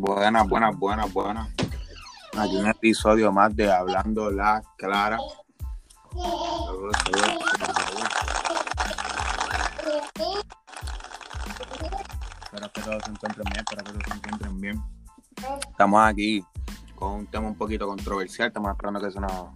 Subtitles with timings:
[0.00, 1.48] Buenas, buenas, buenas, buenas.
[2.38, 5.18] Aquí un episodio más de Hablando la Clara.
[12.42, 14.82] Espero que todos se encuentren bien, espero que todos se encuentren bien.
[15.70, 16.42] Estamos aquí
[16.94, 19.50] con un tema un poquito controversial, estamos esperando que se nos,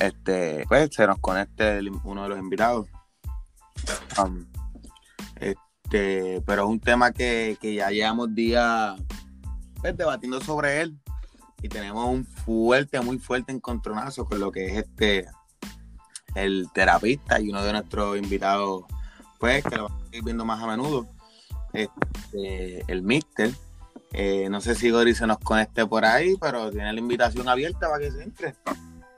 [0.00, 2.88] este, pues, se nos conecte uno de los invitados.
[4.20, 4.44] Um,
[5.36, 9.00] este, pero es un tema que, que ya llevamos días
[9.80, 10.98] pues, debatiendo sobre él
[11.62, 15.26] y tenemos un fuerte, muy fuerte encontronazo con lo que es este
[16.34, 18.84] el terapista y uno de nuestros invitados,
[19.38, 21.08] pues, que lo vamos a ir viendo más a menudo,
[21.72, 23.50] este, el Mister.
[24.12, 27.88] Eh, no sé si Gori se nos conecte por ahí, pero tiene la invitación abierta
[27.88, 28.54] para que se entre.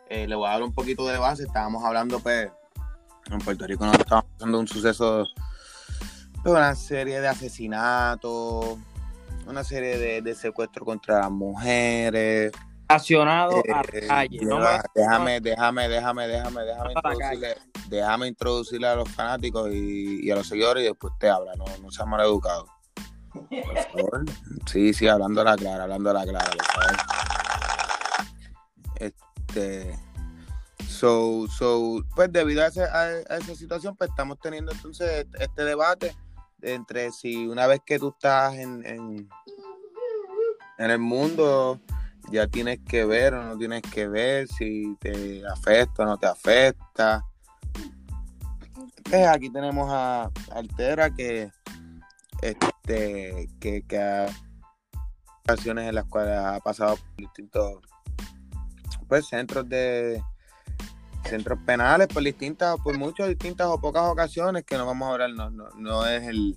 [0.08, 1.44] Eh, le voy a dar un poquito de base.
[1.44, 2.50] Estábamos hablando, pues,
[3.30, 5.26] en Puerto Rico nos estaba pasando un suceso,
[6.44, 8.78] una serie de asesinatos,
[9.50, 12.52] una serie de, de secuestros contra las mujeres.
[12.88, 14.38] Relacionado a Eh, la calle.
[14.42, 17.56] No me- déjame, déjame, déjame, déjame, déjame A introducirle,
[17.88, 21.64] déjame introducirle a los fanáticos y, y a los seguidores y después te habla, no,
[21.82, 22.66] no seas mal educado.
[23.32, 24.24] Por favor.
[24.66, 26.50] Sí, sí, hablando a la clara, hablando a la clara.
[28.96, 29.96] Este,
[30.88, 35.64] so, so, pues debido a, ese- a, a esa situación, pues estamos teniendo entonces este
[35.64, 36.14] debate
[36.62, 39.28] entre si una vez que tú estás en, en,
[40.78, 41.78] el mundo
[42.30, 46.26] ya tienes que ver o no tienes que ver, si te afecta o no te
[46.26, 47.24] afecta.
[49.04, 51.50] Pues aquí tenemos a Altera que
[52.42, 54.26] este que, que ha
[55.44, 57.80] ocasiones en las cuales ha pasado por distintos
[59.08, 60.22] pues centros de
[61.24, 65.30] centros penales por distintas por muchas distintas o pocas ocasiones que no vamos a hablar
[65.30, 66.56] no, no, no es el,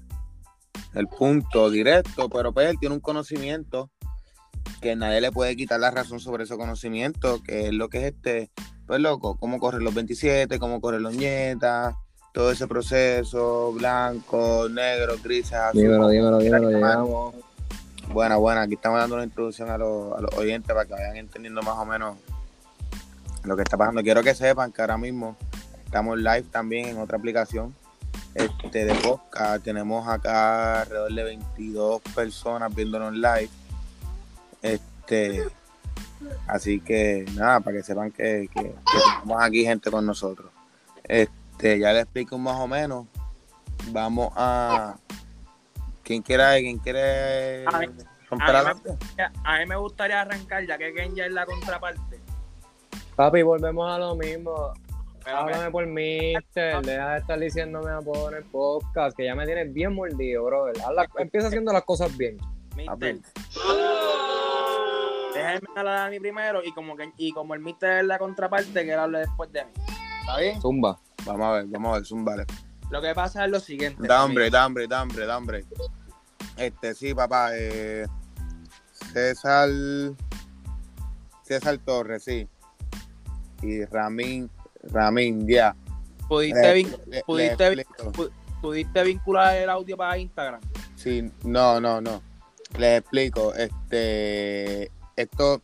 [0.94, 3.90] el punto directo pero pues él tiene un conocimiento
[4.82, 8.14] que nadie le puede quitar la razón sobre ese conocimiento que es lo que es
[8.14, 8.52] este
[8.86, 11.96] pues loco cómo corren los 27 cómo corren los nietas
[12.34, 17.36] todo ese proceso blanco negro grises azul Dímelo, dímelo, dímelo, llegamos.
[18.12, 21.18] bueno, bueno, aquí estamos dando una introducción a los, a los oyentes para que vayan
[21.18, 22.18] entendiendo más o menos
[23.44, 24.02] lo que está pasando.
[24.02, 25.36] Quiero que sepan que ahora mismo
[25.86, 27.76] estamos live también en otra aplicación
[28.36, 29.64] este, de podcast.
[29.64, 33.50] Tenemos acá alrededor de 22 personas viéndonos live.
[34.62, 35.44] Este,
[36.48, 40.50] así que nada, para que sepan que, que, que tenemos aquí gente con nosotros.
[41.04, 43.06] Este, ya les explico más o menos.
[43.92, 44.96] Vamos a.
[46.04, 46.62] ¿Quién quiere?
[46.62, 47.66] ¿Quién quiere?
[47.68, 47.88] A mí-
[48.30, 48.82] romper a mí
[49.18, 49.24] me-?
[49.44, 52.13] A mí me gustaría arrancar, ya que Ken ya es la contraparte.
[53.16, 54.74] Papi, volvemos a lo mismo.
[55.24, 59.72] Pero Háblame por mister, deja de estar diciéndome a poner podcast, que ya me tienes
[59.74, 60.76] bien mordido, brother.
[60.94, 62.38] La- empieza haciendo las cosas bien.
[62.76, 63.20] Mister,
[65.34, 68.84] déjame hablar a mí primero y como, que, y como el Mister es la contraparte,
[68.84, 69.72] que él hable después de mí.
[70.22, 70.62] ¿Está bien?
[70.62, 71.00] Zumba.
[71.26, 72.46] Vamos a ver, vamos a ver, zumbale.
[72.90, 74.06] Lo que pasa es lo siguiente.
[74.06, 75.66] Da hambre, da hambre, da hambre, da hambre.
[76.58, 77.52] Este, sí, papá.
[77.54, 78.06] Eh,
[79.14, 79.70] César.
[81.44, 82.48] César Torres, sí.
[83.64, 84.50] Y Ramín,
[84.84, 85.76] Ramín, ya.
[86.28, 87.86] ¿Pudiste, vin- pudiste-.
[88.62, 90.62] ¿Pudiste vincular el audio para Instagram?
[90.96, 92.22] Sí, no, no, no.
[92.78, 93.54] Les explico.
[93.54, 95.62] Este, esto,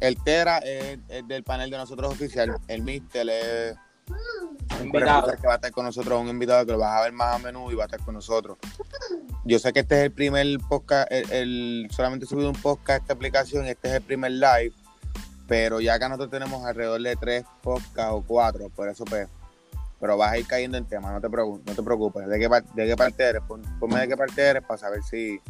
[0.00, 2.56] el Tera es, es del panel de nosotros oficial.
[2.68, 3.76] El Mister es
[4.80, 5.32] un Invitado.
[5.36, 7.38] que va a estar con nosotros, un invitado que lo vas a ver más a
[7.38, 8.56] menudo y va a estar con nosotros.
[9.44, 12.90] Yo sé que este es el primer podcast, el, el- solamente he subido un podcast
[12.90, 14.72] a esta aplicación, este es el primer live,
[15.46, 19.28] pero ya acá nosotros tenemos alrededor de tres podcasts o cuatro, por eso pues,
[20.00, 22.26] pero vas a ir cayendo en tema, no te no te preocupes.
[22.26, 23.42] ¿De qué, de qué parte eres?
[23.46, 25.40] Pon- Ponme de qué parte eres para saber si,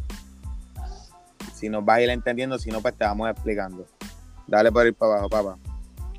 [1.53, 3.85] si nos vas a ir entendiendo, si no, pues te vamos explicando.
[4.47, 5.57] Dale por ir para abajo, papá.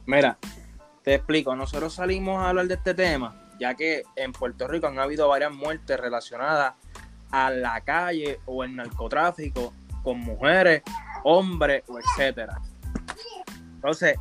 [0.04, 0.36] Mira,
[1.02, 1.54] te explico.
[1.56, 5.52] Nosotros salimos a hablar de este tema, ya que en Puerto Rico han habido varias
[5.52, 6.74] muertes relacionadas
[7.30, 9.72] a la calle o el narcotráfico
[10.02, 10.82] con mujeres,
[11.24, 12.60] hombres o etcétera.
[13.78, 14.16] Entonces,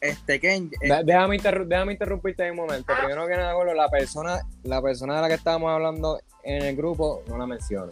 [0.00, 2.92] este Ken, eh, Déjame, interru- déjame interrumpirte ahí un momento.
[2.98, 6.74] Primero que nada, Gordo, la persona, la persona de la que estábamos hablando en el
[6.76, 7.86] grupo no la menciono.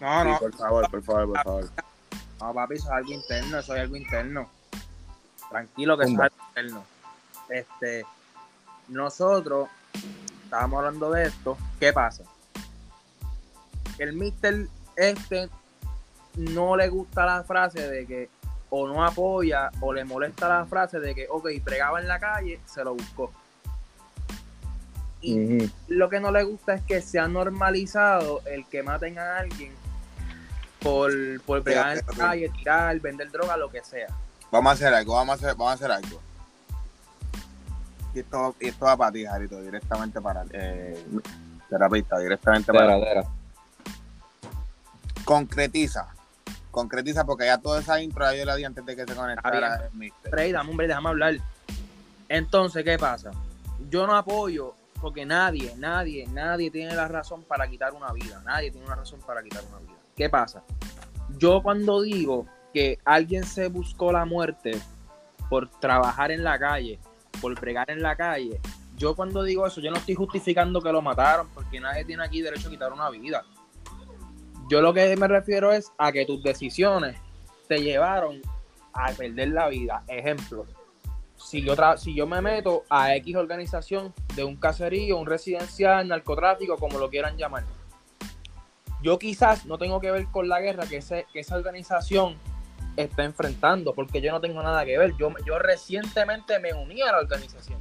[0.00, 1.68] no, Sí, no, por favor, por favor, por favor.
[2.40, 4.50] no, papi, eso es algo interno, eso es algo interno.
[5.48, 6.84] Tranquilo que eso es algo interno.
[7.48, 8.04] Este,
[8.88, 9.68] nosotros
[10.42, 11.56] estábamos hablando de esto.
[11.78, 12.24] ¿Qué pasa?
[13.98, 15.48] El mister este
[16.34, 18.28] no le gusta la frase de que
[18.70, 22.60] o no apoya o le molesta la frase de que, ok, pregaba en la calle,
[22.66, 23.32] se lo buscó.
[25.20, 29.38] Y lo que no le gusta es que se ha normalizado el que maten a
[29.38, 29.72] alguien
[30.80, 31.12] por,
[31.42, 34.08] por bregar en la calle, tirar, vender droga, lo que sea.
[34.52, 36.20] Vamos a hacer algo, vamos a hacer, vamos a hacer algo.
[38.14, 41.04] Y esto, y esto va para ti, Jarito, directamente para eh,
[41.68, 43.24] terapista, directamente para.
[45.24, 46.08] Concretiza.
[46.70, 49.98] Concretiza porque ya toda esa intro yo la di antes de que se conectara el
[49.98, 50.52] mister.
[50.52, 51.36] Dame, hombre, déjame hablar.
[52.28, 53.30] Entonces, ¿qué pasa?
[53.90, 58.42] Yo no apoyo porque nadie, nadie, nadie tiene la razón para quitar una vida.
[58.44, 59.98] Nadie tiene una razón para quitar una vida.
[60.16, 60.62] ¿Qué pasa?
[61.38, 64.78] Yo cuando digo que alguien se buscó la muerte
[65.48, 66.98] por trabajar en la calle,
[67.40, 68.60] por bregar en la calle,
[68.96, 72.42] yo cuando digo eso, yo no estoy justificando que lo mataron porque nadie tiene aquí
[72.42, 73.44] derecho a quitar una vida.
[74.68, 77.16] Yo lo que me refiero es a que tus decisiones
[77.68, 78.40] te llevaron
[78.92, 80.02] a perder la vida.
[80.08, 80.66] Ejemplo,
[81.36, 86.06] si yo, tra- si yo me meto a X organización de un caserío, un residencial,
[86.08, 87.64] narcotráfico, como lo quieran llamar,
[89.02, 92.36] yo quizás no tengo que ver con la guerra que, ese- que esa organización
[92.96, 95.14] está enfrentando, porque yo no tengo nada que ver.
[95.16, 97.78] Yo, yo recientemente me uní a la organización.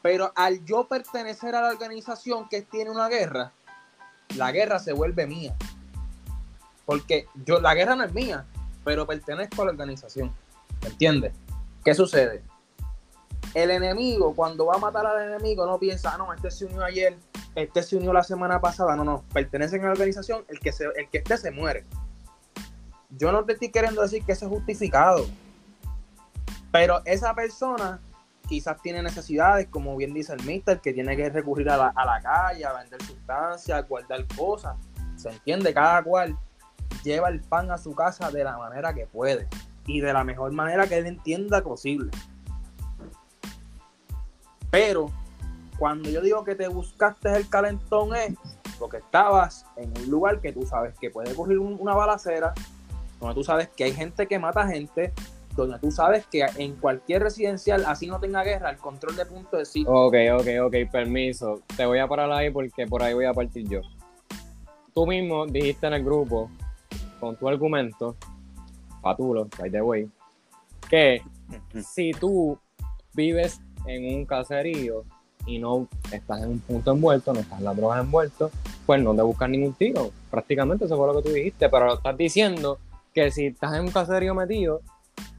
[0.00, 3.52] Pero al yo pertenecer a la organización que tiene una guerra,
[4.36, 5.54] la guerra se vuelve mía.
[6.86, 8.44] Porque yo, la guerra no es mía,
[8.84, 10.34] pero pertenezco a la organización.
[10.82, 11.32] ¿Me entiendes?
[11.84, 12.42] ¿Qué sucede?
[13.54, 16.82] El enemigo, cuando va a matar al enemigo, no piensa, ah, no, este se unió
[16.82, 17.16] ayer,
[17.54, 18.96] este se unió la semana pasada.
[18.96, 21.84] No, no, pertenecen a la organización, el que, se, el que esté se muere.
[23.10, 25.26] Yo no te estoy queriendo decir que eso es justificado.
[26.70, 28.00] Pero esa persona
[28.48, 32.04] quizás tiene necesidades, como bien dice el mister, que tiene que recurrir a la, a
[32.04, 34.76] la calle, a vender sustancias, a guardar cosas.
[35.16, 36.36] Se entiende, cada cual
[37.04, 39.48] lleva el pan a su casa de la manera que puede
[39.86, 42.10] y de la mejor manera que él entienda posible.
[44.70, 45.10] Pero
[45.78, 48.34] cuando yo digo que te buscaste el calentón es
[48.78, 52.52] porque estabas en un lugar que tú sabes que puede ocurrir un- una balacera,
[53.20, 55.12] donde tú sabes que hay gente que mata gente,
[55.54, 59.56] donde tú sabes que en cualquier residencial, así no tenga guerra, el control de punto
[59.56, 59.84] de sí.
[59.86, 61.60] Ok, ok, ok, permiso.
[61.76, 63.80] Te voy a parar ahí porque por ahí voy a partir yo.
[64.94, 66.50] Tú mismo dijiste en el grupo,
[67.18, 68.16] con tu argumento,
[69.00, 70.10] Patulo, by the way,
[70.88, 71.22] que
[71.82, 72.58] si tú
[73.14, 75.04] vives en un caserío
[75.46, 78.50] y no estás en un punto envuelto, no estás en las drogas envuelto,
[78.86, 80.10] pues no te buscas ningún tiro.
[80.30, 82.78] Prácticamente eso fue lo que tú dijiste, pero estás diciendo
[83.14, 84.80] que si estás en un caserío metido,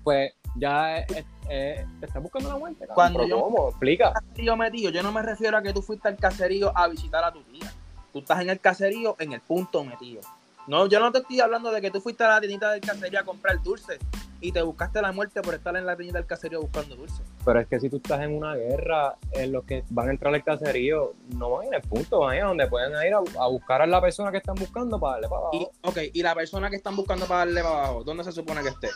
[0.03, 2.79] pues ya es- es- te estás buscando la muerte.
[2.79, 2.95] cabrón.
[2.95, 3.69] Cuando ¿Pero yo- ¿Cómo?
[3.69, 4.13] Explica.
[4.57, 7.41] metido, yo no me refiero a que tú fuiste al caserío a visitar a tu
[7.43, 7.71] tía.
[8.11, 10.21] Tú estás en el caserío en el punto metido.
[10.67, 13.19] No, yo no te estoy hablando de que tú fuiste a la tiendita del caserío
[13.19, 13.99] a comprar dulces
[14.39, 17.21] y te buscaste la muerte por estar en la tiendita del caserío buscando dulces.
[17.43, 20.33] Pero es que si tú estás en una guerra, en los que van a entrar
[20.33, 23.13] al caserío no van a ir al punto, van a ir a donde pueden ir
[23.13, 25.57] a, a buscar a la persona que están buscando para darle para abajo.
[25.57, 28.61] Y, ok, y la persona que están buscando para darle para abajo, ¿dónde se supone
[28.61, 28.87] que esté?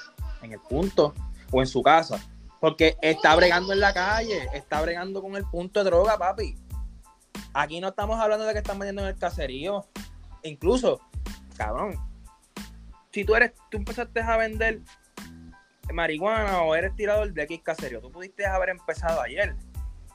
[0.42, 1.14] En el punto
[1.52, 2.20] o en su casa.
[2.60, 6.58] Porque está bregando en la calle, está bregando con el punto de droga, papi.
[7.54, 9.86] Aquí no estamos hablando de que están vendiendo en el caserío.
[10.44, 11.00] Incluso,
[11.56, 11.96] cabrón,
[13.12, 14.82] si tú eres, tú empezaste a vender
[15.94, 19.56] marihuana o eres tirador de X caserío, tú pudiste haber empezado ayer.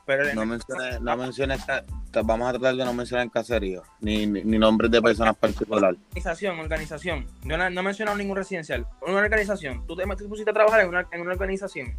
[0.04, 1.84] Pero No menciones, no menciones, ca-
[2.24, 5.98] vamos a tratar de no mencionar caserío, ni, ni, ni nombres de personas particulares.
[6.08, 7.26] organización, organización.
[7.44, 8.86] Yo no, no he mencionado ningún residencial.
[9.06, 9.86] Una organización.
[9.86, 11.94] Tú te, te pusiste a trabajar en una, en una organización.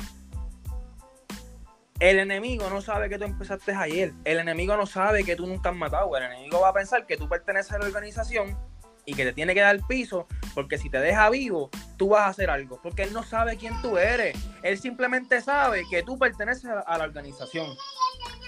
[1.99, 4.11] El enemigo no sabe que tú empezaste ayer.
[4.25, 6.15] El enemigo no sabe que tú nunca has matado.
[6.17, 8.57] El enemigo va a pensar que tú perteneces a la organización
[9.05, 12.27] y que te tiene que dar piso porque si te deja vivo, tú vas a
[12.27, 12.79] hacer algo.
[12.81, 14.37] Porque él no sabe quién tú eres.
[14.61, 17.67] Él simplemente sabe que tú perteneces a, la organización.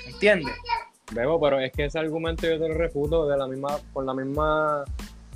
[0.07, 0.55] ¿Entiendes?
[1.11, 4.13] Bebo, pero es que ese argumento yo te lo refuto de la misma, con la
[4.13, 4.83] misma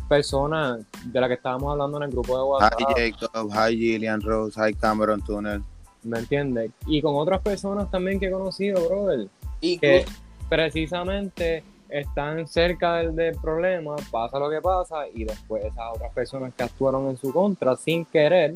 [0.08, 2.80] persona de la que estábamos hablando en el grupo de WhatsApp.
[2.80, 5.64] Hi Jacob, hi Gillian Rose, hi Cameron Tunnel.
[6.04, 6.72] ¿Me entiendes?
[6.88, 9.28] Y con otras personas también que he conocido, brother.
[9.62, 10.06] Y que
[10.50, 16.54] precisamente están cerca del, del problema, pasa lo que pasa, y después esas otras personas
[16.56, 18.54] que actuaron en su contra sin querer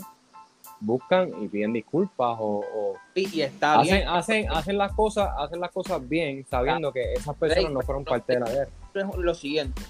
[0.80, 4.08] buscan y piden disculpas o, o y, está bien.
[4.08, 8.04] hacen, hacen, hacen las cosas, hacen las cosas bien, sabiendo que esas personas no fueron
[8.04, 8.72] parte de la guerra.
[9.18, 9.82] lo siguiente.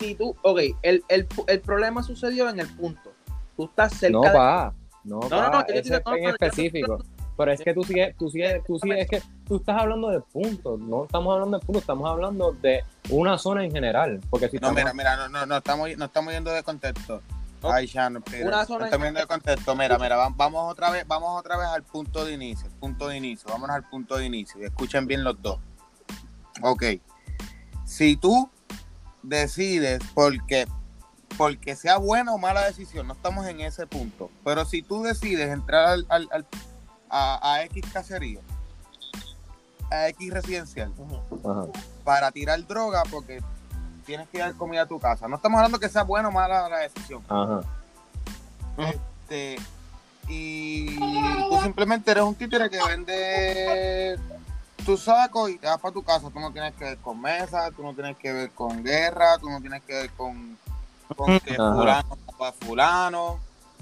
[0.00, 3.12] Si tú, ok, el, el, el problema sucedió en el punto.
[3.56, 6.28] Tú estás cerca No, de- pa, no, no, pa, no, ese es no, en no,
[6.28, 6.98] yo- específico.
[7.36, 10.20] Pero es que tú sigues, tú sigues, tú sigues, es que tú estás hablando de
[10.20, 14.20] puntos, no estamos hablando de puntos, estamos hablando de una zona en general.
[14.30, 17.20] Porque si No, estamos- mira, mira, no, no, no estamos, no estamos yendo de contexto.
[17.62, 19.74] Ay, Shannon, Peter, Una no zona estamos yendo de contexto.
[19.74, 23.16] Mira, mira, va- vamos otra vez, vamos otra vez al punto de inicio, punto de
[23.16, 24.60] inicio, vámonos al punto de inicio.
[24.60, 25.58] Y escuchen bien los dos.
[26.62, 26.84] Ok.
[27.84, 28.48] Si tú
[29.22, 30.66] decides, porque
[31.36, 34.30] porque sea buena o mala decisión, no estamos en ese punto.
[34.44, 36.46] Pero si tú decides entrar al, al- al-
[37.16, 38.40] a, a X caserío,
[39.90, 40.92] a X residencial,
[41.44, 41.66] Ajá.
[42.04, 43.42] para tirar droga porque
[44.04, 45.26] tienes que dar comida a tu casa.
[45.28, 47.22] No estamos hablando que sea buena o mala la decisión.
[47.28, 47.60] Ajá.
[48.78, 49.56] Este,
[50.28, 54.18] y tú simplemente eres un títere que vende
[54.84, 56.28] tu saco y te vas para tu casa.
[56.30, 59.48] Tú no tienes que ver con mesa, tú no tienes que ver con guerra, tú
[59.48, 60.58] no tienes que ver con,
[61.16, 61.74] con que Ajá.
[61.74, 63.38] fulano para fulano.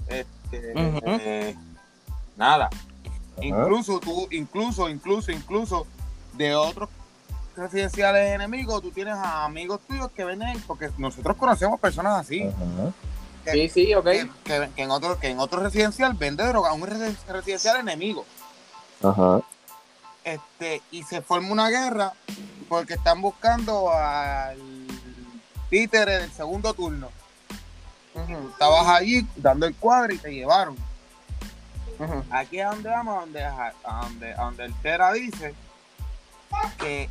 [0.07, 1.57] Este, eh,
[2.37, 2.69] nada.
[3.37, 3.45] Ajá.
[3.45, 5.85] Incluso tú, incluso, incluso, incluso
[6.33, 6.89] de otros
[7.55, 12.91] residenciales enemigos, tú tienes a amigos tuyos que venden, porque nosotros conocemos personas así Ajá.
[13.51, 14.03] Sí, sí, ok.
[14.05, 18.25] que, que- que en otro que en otro residencial vende droga, un resi- residencial enemigo.
[19.03, 19.41] Ajá.
[20.23, 22.13] Este, y se forma una guerra
[22.67, 24.57] porque están buscando al
[25.69, 27.09] títere del segundo turno.
[28.51, 30.75] Estabas allí dando el cuadro y te llevaron.
[32.29, 35.53] Aquí es donde vamos, donde, a donde, a donde el Tera dice
[36.79, 37.09] que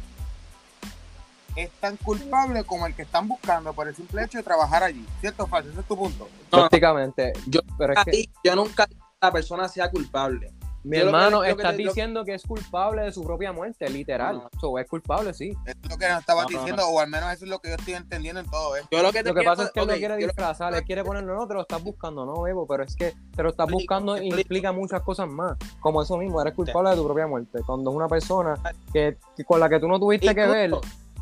[1.57, 5.07] es tan culpable como el que están buscando por el simple hecho de trabajar allí.
[5.21, 5.71] ¿Cierto o falso?
[5.71, 6.29] Ese es tu punto.
[6.50, 6.59] No.
[6.59, 7.33] Prácticamente.
[7.47, 8.88] Yo- pero es que yo nunca
[9.21, 10.53] la persona sea culpable.
[10.85, 13.88] Mi yo lo que- hermano que está diciendo que es culpable de su propia muerte,
[13.88, 14.37] literal.
[14.37, 14.50] No.
[14.61, 15.49] So, es culpable, sí.
[15.64, 17.71] Eso es lo que nos No, no, diciendo, o al menos eso es lo que
[17.71, 18.88] yo estoy entendiendo en todo esto.
[18.93, 20.21] Yo lo que te Lo que quiero- pasa es que él ok, lo quiere yo
[20.21, 23.14] lo- disfrazar, él quiere ponerlo, no, te lo estás buscando, no, Bebo, pero es que
[23.35, 25.57] te lo estás buscando e implica muchas cosas más.
[25.81, 27.61] Como eso mismo, eres culpable de tu propia muerte.
[27.67, 28.55] Cuando es una persona
[28.93, 30.71] que, que con la que tú no tuviste que ver,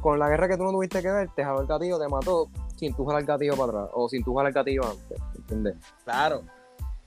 [0.00, 2.49] con la guerra que tú no tuviste que ver, te jaló el gatillo, te mató
[2.76, 5.76] sin tú jalar el gatillo para atrás, o sin tú jalar el gatillo antes, ¿entiendes?
[6.04, 6.42] Claro.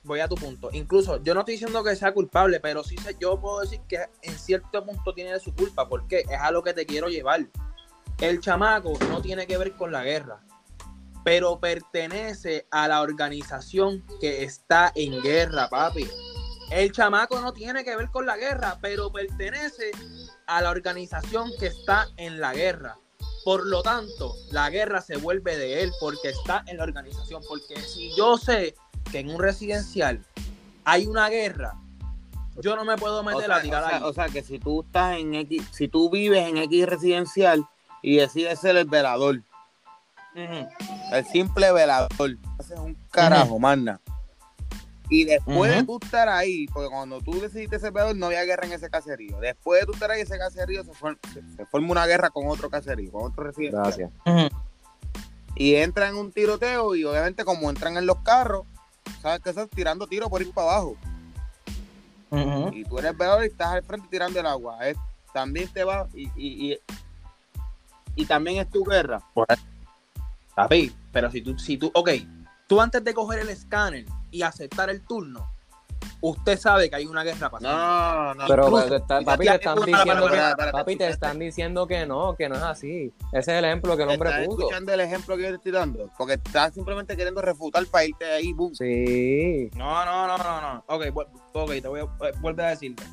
[0.06, 0.70] Voy a tu punto.
[0.72, 4.06] Incluso, yo no estoy diciendo que sea culpable, pero sí sé, yo puedo decir que
[4.22, 7.48] en cierto punto tiene de su culpa, porque es a lo que te quiero llevar.
[8.20, 10.40] El chamaco no tiene que ver con la guerra,
[11.24, 16.08] pero pertenece a la organización que está en guerra, papi.
[16.70, 19.92] El chamaco no tiene que ver con la guerra, pero pertenece
[20.46, 22.98] a la organización que está en la guerra.
[23.44, 27.44] Por lo tanto, la guerra se vuelve de él porque está en la organización.
[27.48, 28.74] Porque si yo sé
[29.16, 30.20] que en un residencial
[30.84, 31.76] hay una guerra,
[32.62, 34.04] yo no me puedo O meter sea, a tirar o sea- ahí.
[34.04, 37.66] o sea, que si tú estás en X, si tú vives en X residencial
[38.02, 39.42] y decides ser el velador,
[40.36, 44.02] el simple velador, haces un carajo, manda.
[45.10, 48.66] Y después de tú estar ahí, porque cuando tú decidiste ser velador no había guerra
[48.66, 49.40] en ese caserío.
[49.40, 52.48] Después de tú estar ahí, ese caserío se, form- se- se forma una guerra con
[52.50, 54.12] otro caserío, con otro residencial.
[54.26, 54.52] Gracias.
[55.56, 58.66] Y entran en un tiroteo y obviamente como entran en los carros,
[59.22, 60.96] sabes que eso es tirando tiros por ir para abajo.
[62.74, 64.88] Y tú eres velador y estás al frente tirando el agua.
[64.88, 64.98] Es-
[65.34, 66.80] también te va y, y, y,
[68.16, 69.22] y también es tu guerra.
[70.56, 72.10] Papi, pero si tú, si tú, ok,
[72.68, 75.50] tú antes de coger el escáner y aceptar el turno,
[76.30, 77.78] usted sabe que hay una guerra pasando.
[77.78, 78.46] No, no.
[78.48, 82.36] Pero Incluso, está- y papi, te están diciendo que, papi, te están diciendo que no,
[82.36, 83.14] que no es así.
[83.32, 84.60] Ese es el ejemplo que el hombre ¿Estás puso.
[84.60, 86.10] escuchando el ejemplo que yo te estoy dando?
[86.18, 88.74] Porque estás simplemente queriendo refutar para irte ahí, boom.
[88.76, 89.70] Sí.
[89.76, 90.84] No, no, no, no, no.
[90.88, 91.06] Ok,
[91.54, 93.04] ok, te voy a, eh, vuelve a decirte.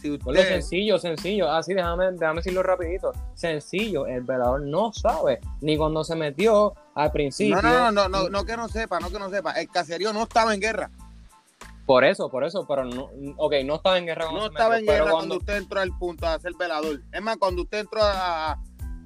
[0.00, 1.50] Si usted, sencillo, sencillo.
[1.50, 3.12] Así, déjame, déjame decirlo rapidito.
[3.34, 5.40] Sencillo, el velador no sabe.
[5.62, 7.62] Ni cuando se metió al principio.
[7.62, 9.52] no, no, no, no, no, no que no sepa, no que no sepa.
[9.52, 10.90] El caserío no estaba en guerra.
[11.86, 14.86] Por eso, por eso, pero no, ok, no estaba en guerra cuando No estaba en
[14.86, 15.16] guerra cuando...
[15.16, 17.02] cuando, usted entró al punto a ser velador.
[17.12, 18.56] Es más, cuando usted entró a, a,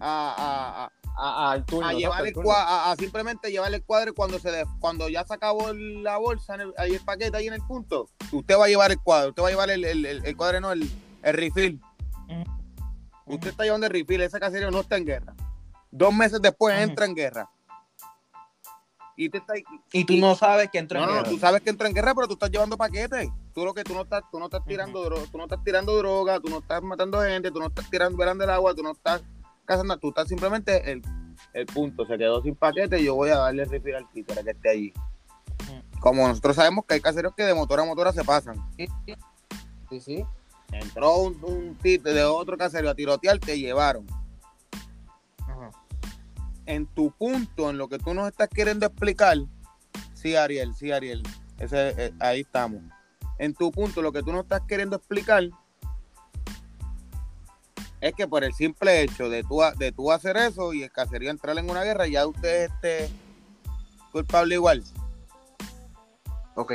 [0.01, 2.51] a- a- a- al turno, a exacto, llevar el turno.
[2.51, 5.73] cua- a, a simplemente llevar el cuadro y cuando se de- cuando ya se acabó
[5.73, 8.93] la bolsa en el, ahí el paquete ahí en el punto usted va a llevar
[8.93, 10.89] el cuadro usted va a llevar el, el, el, el cuadro no el,
[11.25, 11.81] el refill
[13.27, 15.35] usted está llevando el refill ese caserío no está en guerra.
[15.91, 17.51] Dos meses después entra en guerra
[19.21, 19.55] y te está
[19.93, 21.29] Y tú no sabes que entra no, en no, guerra.
[21.31, 23.93] tú sabes que entra en guerra pero tú estás llevando paquetes tú lo que tú
[23.93, 26.83] no estás tú no estás tirando droga tú no estás tirando droga tú no estás
[26.83, 29.23] matando gente tú no estás tirando verán del agua tú no estás
[29.65, 31.03] cazando tú estás simplemente el,
[31.53, 34.51] el punto se quedó sin paquete yo voy a darle el refill al títere que
[34.53, 34.93] esté allí
[36.01, 38.57] como nosotros sabemos que hay caseros que de motor a motora se pasan
[39.91, 40.25] Sí, sí.
[40.71, 44.07] entró un, un títere de otro casero a tirotear te llevaron.
[46.69, 49.39] En tu punto, en lo que tú nos estás queriendo explicar,
[50.13, 51.23] sí, Ariel, sí, Ariel,
[51.59, 52.83] ese, eh, ahí estamos.
[53.39, 55.45] En tu punto, lo que tú nos estás queriendo explicar
[58.03, 61.31] es que por el simple hecho de tú, de tú hacer eso y el caserío
[61.31, 63.11] entrar en una guerra, ya usted es este
[64.13, 64.85] culpable igual.
[66.55, 66.75] Ok.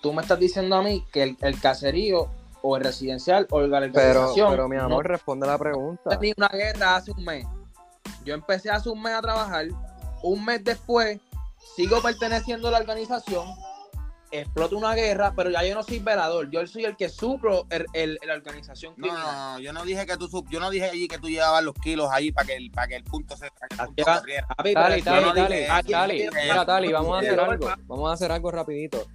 [0.00, 2.30] Tú me estás diciendo a mí que el, el caserío
[2.62, 6.10] o el residencial o la Pero, organización pero mi no amor, responde la pregunta.
[6.10, 7.44] tenía una guerra hace un mes.
[8.24, 9.66] Yo empecé hace un mes a trabajar.
[10.22, 11.18] Un mes después,
[11.76, 13.46] sigo perteneciendo a la organización,
[14.30, 17.86] explota una guerra, pero ya yo no soy velador, yo soy el que suplo el,
[17.94, 20.84] el- la organización No, no, no, yo no dije que tú sup- yo no dije
[20.90, 23.48] allí que tú llevabas los kilos ahí para que el, para que el punto se
[24.74, 26.22] Tali, Tali, Tali,
[26.52, 29.06] eso, Tali, vamos a hacer algo, vamos a hacer algo rapidito.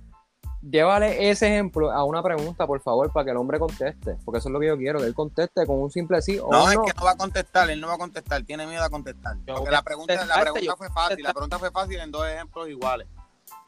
[0.70, 4.50] Llévale ese ejemplo a una pregunta, por favor, para que el hombre conteste, porque eso
[4.50, 6.72] es lo que yo quiero, que él conteste con un simple sí o No, no.
[6.72, 9.36] es que no va a contestar, él no va a contestar, tiene miedo a contestar.
[9.46, 12.68] Yo Porque la pregunta, la pregunta fue fácil, la pregunta fue fácil en dos ejemplos
[12.68, 13.08] iguales.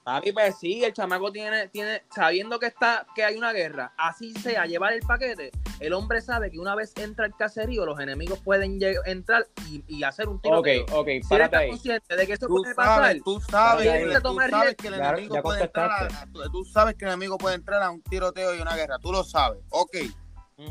[0.07, 4.33] Papi, pues sí, el chamaco tiene, tiene, sabiendo que está, que hay una guerra, así
[4.35, 8.39] sea, llevar el paquete, el hombre sabe que una vez entra el caserío, los enemigos
[8.39, 10.59] pueden entrar y, y hacer un tiro.
[10.59, 11.69] Ok, ok, Si párate ahí.
[11.71, 13.85] consciente de que eso Tú puede pasar, sabes, tú sabes,
[14.23, 14.75] tú sabes riesgo.
[14.77, 16.49] que el Ya- enemigo puede entrar a, contestaste.
[16.53, 19.25] tú, sabes que el enemigo puede entrar a un tiroteo y una guerra, tú lo
[19.25, 19.97] sabes, ok,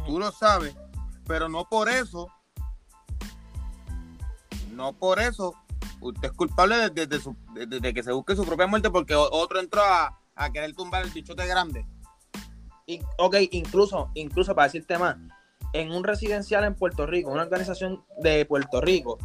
[0.07, 0.75] tú lo sabes,
[1.26, 2.26] pero no por eso,
[4.71, 5.52] no por eso,
[6.00, 8.67] usted es culpable de, de- de su- de- de- de que se busque su propia
[8.67, 10.19] muerte porque otro entró a,
[10.53, 11.87] querer tumbar el bichote grande.
[13.19, 15.17] Ok, incluso, incluso para decirte más,
[15.73, 19.19] en un residencial en Puerto Rico, una organización de Puerto Rico,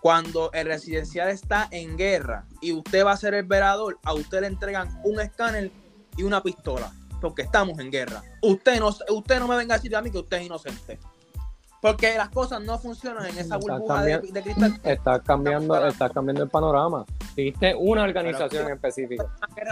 [0.00, 4.42] cuando el residencial está en guerra y usted va a ser el velador, a usted
[4.42, 5.72] le entregan un escáner
[6.16, 8.22] y una pistola, porque estamos en guerra.
[8.42, 11.00] Usted no, usted no me venga a decir a mí que usted es inocente.
[11.84, 14.80] Porque las cosas no funcionan en esa burbuja de, cristal.
[14.82, 17.04] Estás cambiando, estás cambiando el panorama.
[17.36, 19.26] Dijiste una organización en específica.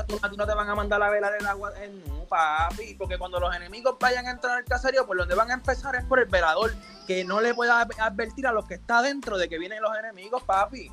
[0.07, 1.73] tú, a ti no te van a mandar a velar el agua.
[1.81, 5.53] eh, no, papi, porque cuando los enemigos vayan a entrar al caserío, por donde van
[5.53, 6.75] a empezar es por el velador,
[7.07, 10.43] que no le pueda advertir a los que está dentro de que vienen los enemigos,
[10.43, 10.93] papi.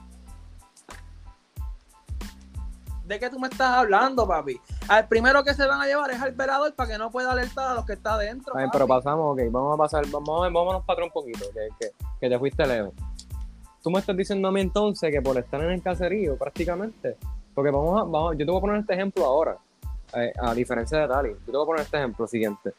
[3.03, 4.57] ¿De qué tú me estás hablando, papi?
[4.89, 7.71] Al primero que se van a llevar es al velador para que no pueda alertar
[7.71, 8.53] a los que está dentro.
[8.53, 8.77] Está bien, papi.
[8.77, 12.29] pero pasamos, ok, vamos a pasar, vamos vámonos para atrás un poquito, que, que, que
[12.29, 12.93] te fuiste lejos.
[13.83, 17.15] Tú me estás diciendo a mí entonces que por estar en el caserío, prácticamente,
[17.53, 19.57] porque vamos a, vamos, yo te voy a poner este ejemplo ahora,
[20.15, 22.73] eh, a diferencia de Tali, yo te voy a poner este ejemplo siguiente.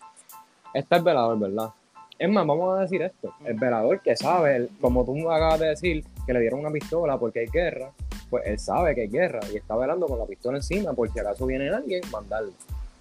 [0.74, 1.70] Está el velador, ¿verdad?
[2.18, 5.68] Es más, vamos a decir esto, el velador que sabe, el- como tú acabas de
[5.68, 7.92] decir, que le dieron una pistola porque hay guerra,
[8.30, 11.18] pues él sabe que hay guerra y está velando con la pistola encima por si
[11.18, 12.52] acaso viene alguien, mandarlo.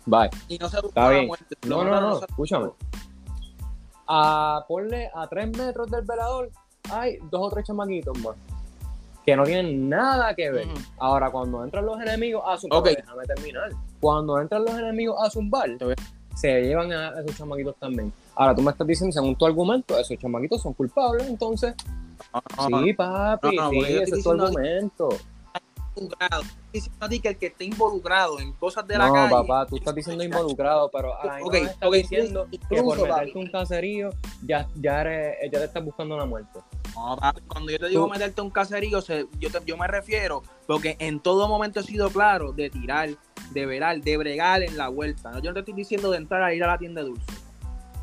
[0.06, 0.30] Bye.
[0.48, 1.56] Y no se busca Está la muerte.
[1.68, 2.70] No, no, no, se- escúchame.
[4.08, 6.50] A ponle a tres metros del velador
[6.92, 8.36] hay dos o tres chamaquitos más
[9.26, 10.66] que no tienen nada que ver.
[10.98, 12.88] Ahora, cuando entran los enemigos a zumbar, Ok.
[12.96, 13.70] déjame terminar.
[14.00, 15.70] Cuando entran los enemigos a zumbar,
[16.36, 18.12] se llevan a esos chamaquitos también.
[18.40, 21.76] Ahora, tú me estás diciendo, según tu argumento, esos chamaquitos son culpables, entonces.
[22.34, 25.10] No, no, sí, papi, no, no, sí, ese es tu argumento.
[26.72, 29.30] diciendo a ti que el que esté involucrado en cosas de la No, calle.
[29.32, 32.58] papá, tú estás diciendo involucrado, pero a la misma Ok, vez estás ok, diciendo que
[32.60, 33.40] por incluso, meterte papi.
[33.40, 34.10] un caserío
[34.46, 36.60] ya, ya, eres- ya te estás buscando la muerte.
[36.96, 39.88] No, papi, cuando yo te digo Tú- meterte un caserío, se- yo, te- yo me
[39.88, 43.10] refiero, porque en todo momento he sido claro de tirar,
[43.52, 45.32] de verar, de bregar en la vuelta.
[45.32, 45.40] ¿no?
[45.40, 47.26] Yo no te estoy diciendo de entrar a ir a la tienda de dulce.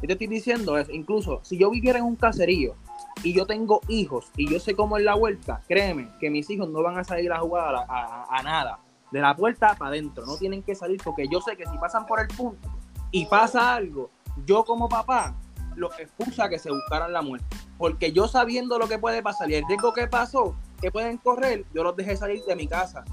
[0.02, 0.92] Yo te estoy diciendo eso.
[0.92, 2.74] Incluso si yo viviera en un caserío
[3.22, 6.68] y yo tengo hijos y yo sé cómo es la vuelta, créeme que mis hijos
[6.68, 8.78] no van a salir a jugar a, a- nada.
[9.10, 10.26] De la puerta para adentro.
[10.26, 12.68] No tienen que salir porque yo sé que si pasan por el punto
[13.12, 14.10] y pasa algo,
[14.44, 15.34] yo como papá
[15.76, 17.46] los expulso a que se buscaran la muerte.
[17.78, 21.64] Porque yo sabiendo lo que puede pasar y el riesgo que pasó, que pueden correr,
[21.72, 23.04] yo los dejé salir de mi casa.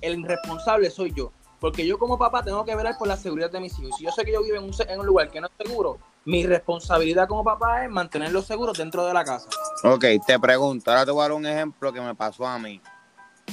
[0.00, 1.30] El irresponsable soy yo.
[1.60, 3.96] Porque yo como papá tengo que velar por la seguridad de mis hijos.
[3.96, 7.28] Si yo sé que yo vivo en un lugar que no es seguro, mi responsabilidad
[7.28, 9.48] como papá es mantenerlos seguros dentro de la casa.
[9.84, 12.82] Ok, te pregunto, ahora te voy a dar un ejemplo que me pasó a mí.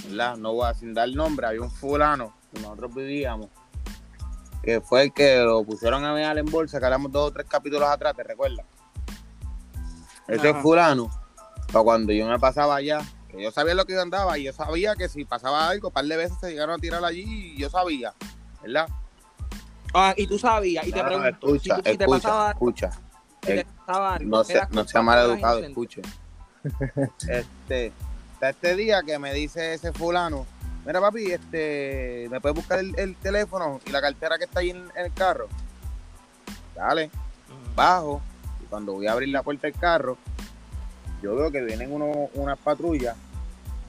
[0.06, 0.36] ¿Verdad?
[0.38, 3.50] No voy a sin dar nombre, había un fulano que nosotros vivíamos,
[4.64, 7.46] que fue el que lo pusieron a mirar en bolsa, que hablamos dos o tres
[7.48, 8.66] capítulos atrás, ¿te recuerdas?
[10.28, 10.62] Ese Ajá.
[10.62, 11.12] fulano,
[11.72, 14.54] para cuando yo me pasaba allá, que yo sabía lo que yo andaba y yo
[14.54, 17.58] sabía que si pasaba algo, un par de veces se llegaron a tirar allí y
[17.58, 18.16] yo sabía,
[18.64, 18.88] ¿verdad?
[19.94, 22.22] Ah, y tú sabías, y te No, no, pregunto, escucha, si, tú- si te escucha,
[22.28, 22.92] pasaba, escucha.
[23.42, 26.02] si te pasaba algo, No, se, eras no sea mal educado, escuche.
[27.28, 27.92] Este,
[28.42, 30.46] este día que me dice ese fulano,
[30.86, 34.72] mira papi, este, ¿me puedes buscar el, el teléfono y la cartera que está ahí
[34.72, 35.48] en, en el carro?
[36.76, 37.12] Dale,
[37.76, 38.22] bajo,
[38.62, 40.18] y cuando voy a abrir la puerta del carro,
[41.22, 43.16] yo veo que vienen uno, unas patrullas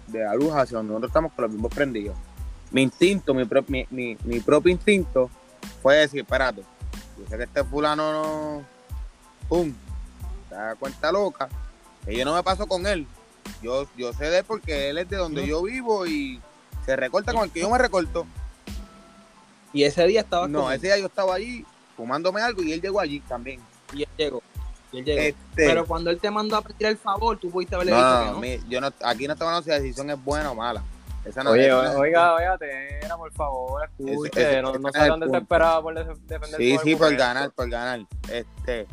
[0.06, 2.16] de la luz hacia donde nosotros estamos con los mismos prendidos.
[2.70, 5.30] Mi instinto, mi, pro- mi, mi- mi propio instinto
[5.84, 6.62] fue decir, espérate,
[7.18, 8.64] yo sé que este fulano no,
[9.50, 9.70] pum,
[10.50, 11.46] da cuenta loca,
[12.06, 13.06] que yo no me paso con él.
[13.62, 16.40] Yo, yo sé de él porque él es de donde yo vivo y
[16.86, 18.26] se recorta con el que yo me recorto.
[19.74, 21.66] Y ese día estaba No, ese día yo estaba allí
[21.98, 23.60] fumándome algo y él llegó allí también.
[23.92, 24.42] y él llegó.
[24.90, 25.20] Y él llegó.
[25.20, 28.08] Este, Pero cuando él te mandó a pedir el favor, tú pudiste haberle no, dicho
[28.10, 28.40] no, que no, no.
[28.40, 30.82] mi- yo no, aquí no estamos hablando si la decisión es buena o mala.
[31.24, 34.28] Esa no Oye, no es- oiga, oiga, Tera, por favor, escuche.
[34.34, 35.32] ese- no ese no es sea el tan punto.
[35.34, 38.00] desesperado por def- defender Sí, sí, por ganar, por ganar.
[38.30, 38.86] Este,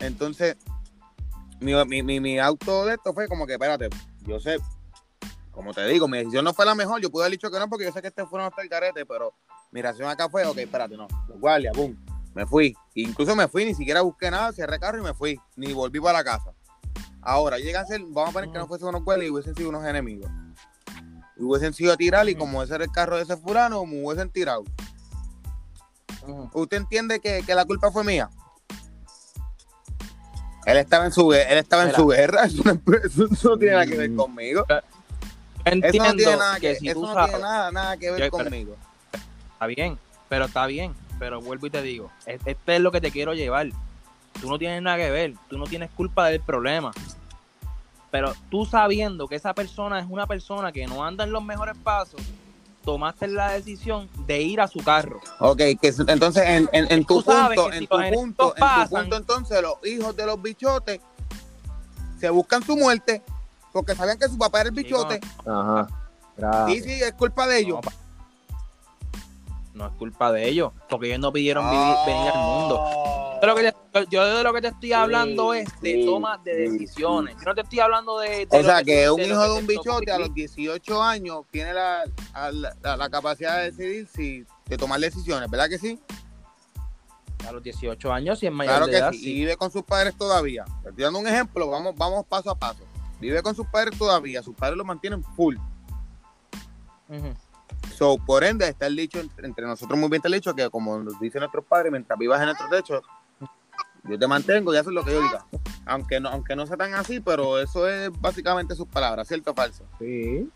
[0.00, 0.56] entonces,
[1.60, 3.88] mi, mi, mi, mi auto de esto fue como que, espérate,
[4.22, 4.56] yo sé,
[5.52, 7.68] como te digo, mi decisión no fue la mejor, yo pude haber dicho que no,
[7.68, 9.32] porque yo sé que este fueron hasta el carete, pero
[9.70, 11.96] mi reacción acá fue, ok, espérate, no, los guardias, boom,
[12.34, 12.74] me fui.
[12.94, 16.18] Incluso me fui, ni siquiera busqué nada, cerré carro y me fui, ni volví para
[16.18, 16.52] la casa.
[17.22, 19.68] Ahora, llega a ser, vamos a poner que no fuesen unos guardias y hubiesen sido
[19.68, 20.30] unos enemigos.
[21.40, 24.04] Y hubiesen sido a tirar y como ese era el carro de ese fulano, me
[24.04, 24.62] hubiesen tirado.
[26.52, 28.28] ¿Usted entiende que, que la culpa fue mía?
[30.66, 33.86] Él estaba en su, él estaba en su guerra, eso no, eso no tiene nada
[33.86, 34.16] que ver Mm.
[34.16, 34.66] conmigo.
[35.64, 37.96] Entiendo Eso no tiene nada que, que si eso tú no sabes, tiene nada, nada
[37.96, 38.76] que ver Yo- pero- conmigo.
[39.54, 39.98] está bien,
[40.28, 43.32] pero está bien, pero vuelvo y te digo, es- este es lo que te quiero
[43.32, 43.68] llevar.
[44.40, 46.92] Tú no tienes nada que ver, tú no tienes culpa del problema.
[48.10, 51.76] Pero tú sabiendo que esa persona es una persona que no anda en los mejores
[51.82, 52.20] pasos,
[52.84, 55.20] tomaste la decisión de ir a su carro.
[55.38, 58.90] Ok, que es- entonces en, en, en tu punto, en si tu punto, en tu
[58.90, 61.00] punto, entonces los hijos de los bichotes
[62.18, 63.22] se buscan su muerte
[63.72, 65.20] porque sabían que su papá era el bichote.
[65.46, 65.86] Ajá.
[66.68, 67.78] Sí, sí, es culpa de ellos.
[69.74, 73.38] No, es culpa de ellos, porque ellos no pidieron vivir- venir al mundo.
[73.42, 73.69] Lo que
[74.10, 77.36] yo de lo que te estoy hablando es de sí, toma de decisiones.
[77.38, 78.46] Yo no te estoy hablando de.
[78.46, 82.04] de O sea, que un hijo de un bichote a los 18 años tiene la,
[82.34, 85.98] la, la- la capacidad de decidir si de tomar decisiones, ¿verdad que sí?
[87.48, 89.30] A los 18 años, si es mayor Claro de que edad, sí.
[89.30, 90.64] Y vive con sus padres todavía.
[90.84, 92.84] Estoy dando un ejemplo, vamos, vamos paso a paso.
[93.18, 95.56] Vive con sus padres todavía, sus padres lo mantienen full.
[97.96, 100.70] So, por ende, está el dicho entre, entre nosotros muy bien está el dicho que
[100.70, 103.02] como nos dicen nuestros padres, mientras vivas en nuestro techo,
[104.08, 105.44] yo te mantengo y haces lo que yo diga.
[105.86, 109.54] Aunque no, aunque no sea tan así, pero eso es básicamente sus palabras, ¿cierto o
[109.54, 109.84] falso?
[109.98, 110.48] Sí.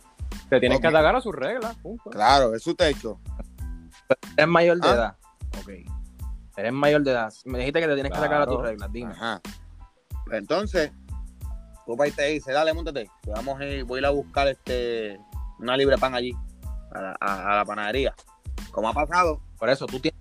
[0.48, 2.10] Te tienes que atacar a sus reglas, punto.
[2.10, 3.18] Claro, es su techo.
[4.36, 4.92] Eres mayor de Ah.
[4.94, 5.16] edad.
[5.60, 5.70] Ok.
[6.56, 7.32] Eres mayor de edad.
[7.44, 9.12] Me dijiste que te tienes que sacar a tus reglas, dime.
[9.12, 9.40] Ajá.
[10.24, 10.92] Pues entonces,
[11.86, 13.10] tu país te dice, dale, montate.
[13.26, 15.18] Vamos a ir, voy a ir a buscar este
[15.58, 16.32] una libre pan allí,
[16.92, 18.14] a la, a- a la panadería.
[18.70, 19.40] Como ha pasado.
[19.58, 20.20] Por eso, tú tienes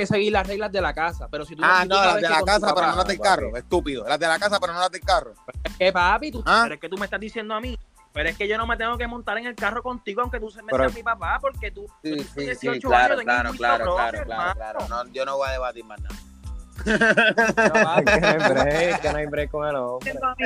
[0.00, 1.28] que seguir las reglas de la casa.
[1.30, 3.56] Pero si tú Ah, no, las de la casa, pero no las del carro.
[3.56, 4.04] Estúpido.
[4.08, 5.34] Las de la casa, pero no las del carro.
[5.62, 6.60] Es que papi, tú, Ah.
[6.64, 7.78] pero es que tú me estás diciendo a mí.
[8.12, 10.50] Pero es que yo no me tengo que montar en el carro contigo, aunque tú
[10.50, 11.86] se metas Pero- a mi papá, porque tú.
[12.02, 14.54] Sí, tú sí, sí, 18 claro, años, claro, claro, claro, propio, claro, hermano.
[14.54, 14.88] claro.
[14.88, 16.16] No, yo no voy a debatir más nada.
[16.84, 18.02] que no hay
[18.54, 20.12] break, que no hay break con el hombre.
[20.12, 20.44] diciendo a mí,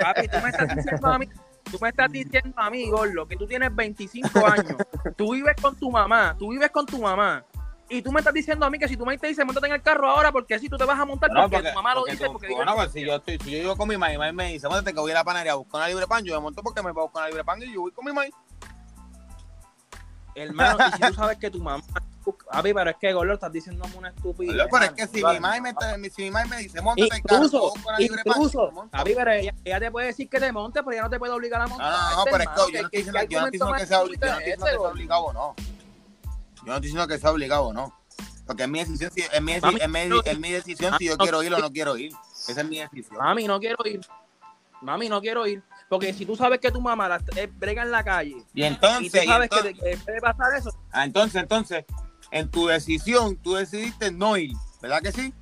[0.00, 1.28] papi, tú me estás diciendo a mí,
[1.70, 4.76] tú me estás diciendo a mí, Gordo, que tú tienes 25 años,
[5.16, 7.44] tú vives con tu mamá, tú vives con tu mamá,
[7.88, 9.82] y tú me estás diciendo a mí que si tú me dices, montate en el
[9.82, 12.32] carro ahora, porque si tú te vas a montar, porque, tu mamá lo dice, tú-
[12.32, 14.32] porque bueno, pues si yo, estoy, si yo vivo con mi mamá y mi mamá
[14.32, 16.40] me dice, montate que voy a la panadería a buscar una libre pan, yo me
[16.40, 18.26] monto porque me voy a buscar una libre pan y yo voy con mi mamá.
[20.34, 21.84] hermano, y si tú sabes que tu mamá,
[22.50, 24.66] papi, pero es que Gordo estás diciendo una estupidez.
[24.70, 25.60] Pero es que si mi mamá
[25.98, 28.32] me, si mi mamá me dice, montate en carro, Incluso, yo voy la libre pan,
[28.36, 28.90] incluso, monto.
[28.96, 31.32] papi, pero ella, ella te puede decir que te monte, pero ella no te puede
[31.34, 31.92] obligar a No, montar.
[31.92, 35.32] no, no, pero es que no no yo no estoy diciendo que sea obligado o
[35.32, 35.54] no.
[36.64, 37.92] Yo no estoy diciendo que sea obligado o no.
[38.46, 41.06] Porque es mi decisión, si- es mi, deci- Mami, es mi- es mi decisión si
[41.06, 42.12] yo no, quiero ir o no quiero ir.
[42.48, 43.16] Esa es mi decisión.
[43.18, 44.00] Mami, no quiero ir.
[44.82, 45.62] Mami, no quiero ir.
[45.88, 48.64] Porque si tú sabes que tu mamá la, eh, brega en la calle Y y
[48.64, 51.84] entonces, tú y sabes entonces, que, te- que puede pasar eso, ah, entonces, entonces,
[52.30, 55.32] en tu decisión, tú decidiste no ir, ¿verdad que sí?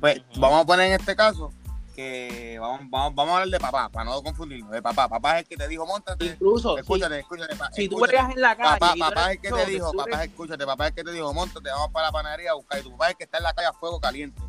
[0.00, 1.52] Pues vamos a poner en este caso
[1.98, 5.08] que vamos, vamos, vamos a hablar de papá, para no confundirnos, de papá.
[5.08, 6.26] Papá es el que te dijo, montate.
[6.26, 7.56] incluso si, Escúchate, escúchate.
[7.56, 8.16] pa- si tú escúchate.
[8.18, 8.78] bregas en la calle.
[8.78, 10.94] Papá, tú papá es el que te dijo, tú papá, eres- escúchate, papá es el
[10.94, 12.78] que te dijo, montate, vamos para la panadería a buscar.
[12.78, 14.40] Y tu papá es el que está en la calle a fuego caliente.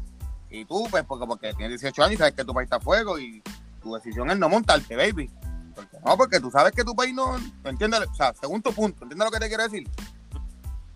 [0.51, 2.79] Y tú, pues, porque, porque tienes 18 años y sabes que tu país está a
[2.81, 3.41] fuego y
[3.81, 5.31] tu decisión es no montarte, baby.
[5.73, 8.01] Porque, no, porque tú sabes que tu país no, ¿entiendes?
[8.11, 9.89] O sea, según tu punto, ¿entiendes lo que te quiero decir?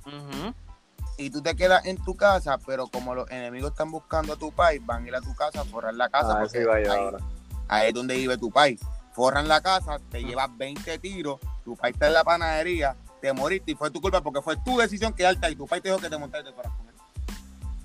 [0.06, 0.54] Ujú.
[1.24, 4.52] Y tú te quedas en tu casa, pero como los enemigos están buscando a tu
[4.52, 6.34] país, van a ir a tu casa a forrar la casa.
[6.34, 7.18] Ah, porque ahí- ahora.
[7.70, 8.82] ahí es donde vive tu país.
[9.14, 13.72] Forran la casa, te llevas 20 tiros, tu país está en la panadería, te moriste
[13.72, 15.56] y fue tu culpa porque fue tu decisión quedarte ahí.
[15.56, 16.78] Tu país te dijo que te montaste de corazón.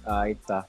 [0.04, 0.66] Ahí está.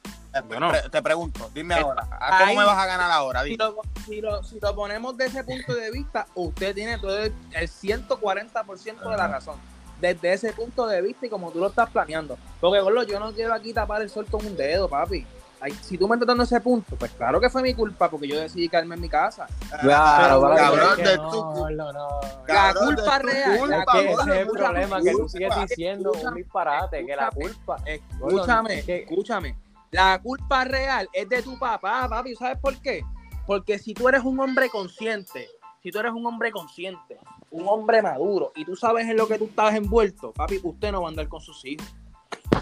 [0.48, 0.72] Bueno.
[0.92, 3.44] te pregunto, dime Eh, ahora, ¿a ¿cómo ahí- me vas a ganar ahora?
[3.46, 7.18] Si lo, si, lo, si lo ponemos desde ese punto de vista, usted tiene todo
[7.18, 9.56] el, el 140% de la razón.
[10.00, 12.38] Desde ese punto de vista y como tú lo estás planeando.
[12.62, 15.26] Porque, Gordo, yo no quiero aquí tapar el sol con un dedo, papi.
[15.62, 18.30] Ay, si tú me estás dando ese punto, pues claro que fue mi culpa porque
[18.30, 19.46] yo decidí quedarme en mi casa.
[19.82, 22.08] Claro, Pero, cabrón, de no, tu- no, no.
[22.48, 25.54] Cabrón, culpa real, culpa, la que que- gordo, ese es el problema, que tú sigues
[25.68, 27.76] diciendo un Escúchame, disparate, que la culpa.
[27.86, 29.56] Escúchame, escúchame.
[29.92, 32.36] La culpa real es de tu papá, papi.
[32.36, 33.02] ¿Sabes por qué?
[33.46, 35.50] Porque si tú eres un hombre consciente
[35.82, 37.18] si tú eres un hombre consciente,
[37.52, 41.02] un hombre maduro, y tú sabes en lo que tú estabas envuelto, papi, usted no
[41.02, 41.88] va a andar con sus hijos.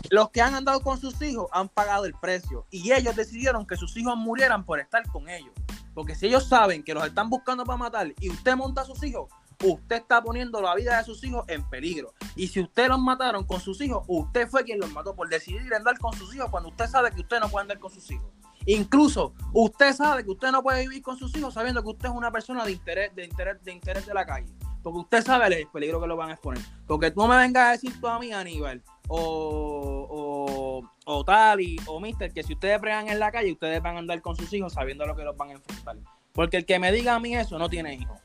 [0.09, 3.75] Los que han andado con sus hijos han pagado el precio y ellos decidieron que
[3.75, 5.51] sus hijos murieran por estar con ellos.
[5.93, 9.03] Porque si ellos saben que los están buscando para matar y usted monta a sus
[9.03, 9.29] hijos,
[9.63, 12.13] usted está poniendo la vida de sus hijos en peligro.
[12.35, 15.73] Y si usted los mataron con sus hijos, usted fue quien los mató por decidir
[15.73, 18.31] andar con sus hijos cuando usted sabe que usted no puede andar con sus hijos.
[18.65, 22.15] Incluso usted sabe que usted no puede vivir con sus hijos sabiendo que usted es
[22.15, 24.47] una persona de interés, de interés, de interés de la calle.
[24.87, 26.63] Porque usted sabe el peligro que lo van a exponer.
[26.87, 31.75] Porque tú no me vengas a decir tú a mí, Aníbal, o, o, o Tali,
[31.87, 34.51] o Mister, que si ustedes pregan en la calle, ustedes van a andar con sus
[34.53, 35.97] hijos sabiendo lo que los van a enfrentar.
[36.31, 38.17] Porque el que me diga a mí eso no tiene hijos.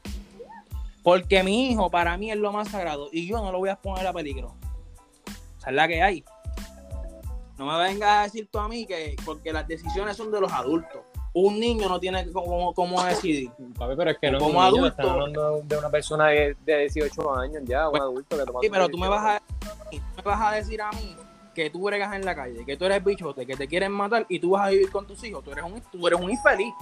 [1.02, 3.72] Porque mi hijo para mí es lo más sagrado y yo no lo voy a
[3.72, 4.54] exponer a peligro.
[5.58, 6.24] Esa es la que hay.
[7.58, 10.52] No me vengas a decir tú a mí que porque las decisiones son de los
[10.52, 11.02] adultos.
[11.34, 13.50] Un niño no tiene cómo, cómo decidir.
[13.78, 15.10] Papi, pero es que no Como un niño, adulto.
[15.10, 18.68] hablando de una persona de, de 18 años ya, un Pues, adulto que toma Sí,
[18.70, 19.42] pero tú me vas a,
[19.90, 21.16] tú me vas a decir a mí
[21.54, 24.38] que tú bregas en la calle, que tú eres bichote, que te quieren matar y
[24.40, 25.42] tú vas a vivir con tus hijos.
[25.44, 26.72] Tú eres un, tú eres un infeliz.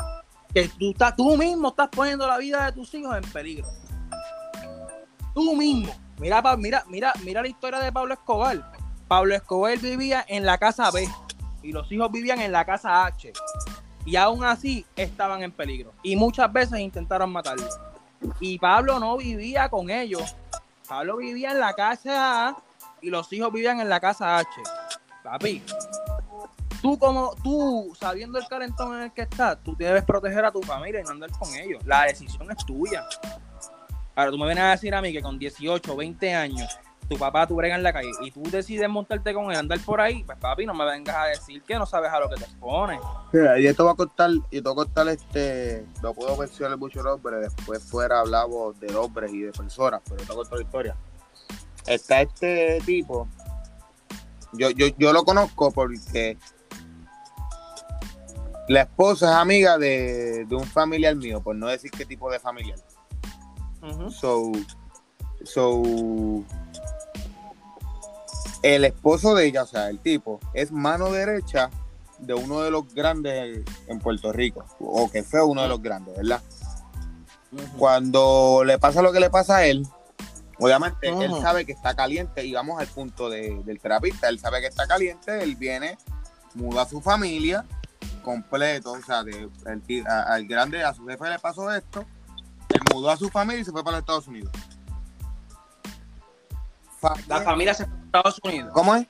[0.52, 3.68] Que tú, estás, tú mismo estás poniendo la vida de tus hijos en peligro.
[5.34, 5.92] Tú mismo.
[6.18, 8.72] Mira, mira, mira, mira la historia de Pablo Escobar.
[9.06, 11.08] Pablo Escobar vivía en la casa B
[11.62, 13.32] y los hijos vivían en la casa H.
[14.11, 15.92] Y aún así estaban en peligro.
[16.03, 17.68] Y muchas veces intentaron matarlo.
[18.40, 20.35] Y Pablo no vivía con ellos.
[20.88, 22.57] Pablo vivía en la casa A
[23.01, 24.49] y los hijos vivían en la casa H.
[25.23, 25.62] Papi,
[26.83, 30.61] tú como tú, sabiendo el calentón en el que estás, tú debes proteger a tu
[30.62, 31.81] familia y no andar con ellos.
[31.87, 33.07] La decisión es tuya.
[34.16, 37.44] Ahora tú me vienes a decir a mí que con 18, 20 años, tu papá
[37.44, 40.38] tú brega en la calle y tú decides montarte con él, andar por ahí, pues
[40.38, 43.01] papi, no me vengas a decir que no sabes a lo que te expones.
[43.33, 46.79] Mira, y esto va a costar, y esto va a costar este, lo puedo mencionar
[46.79, 50.59] mucho nombre, después fuera hablamos de nombres y de personas, pero esto va a contar
[50.61, 50.96] la historia.
[51.85, 53.27] Está este tipo,
[54.53, 56.38] yo, yo, yo lo conozco porque
[58.68, 62.38] la esposa es amiga de, de un familiar mío, por no decir qué tipo de
[62.38, 62.79] familiar.
[64.11, 64.53] So,
[65.42, 66.44] so,
[68.62, 71.70] el esposo de ella, o sea, el tipo, es mano derecha
[72.18, 76.16] de uno de los grandes en Puerto Rico, o que fue uno de los grandes,
[76.16, 76.42] ¿verdad?
[77.79, 79.87] Cuando le pasa lo que le pasa a él,
[80.59, 84.61] obviamente él sabe que está caliente y vamos al punto de- del terapista, él sabe
[84.61, 85.96] que está caliente, él viene,
[86.55, 87.64] muda a su familia
[88.23, 92.05] completo, o sea, de, el ti- a- al grande, a su jefe le pasó esto,
[92.68, 94.53] él mudó a su familia y se fue para los Estados Unidos.
[97.27, 98.70] La familia se fue Estados Unidos.
[98.75, 99.07] ¿Cómo es?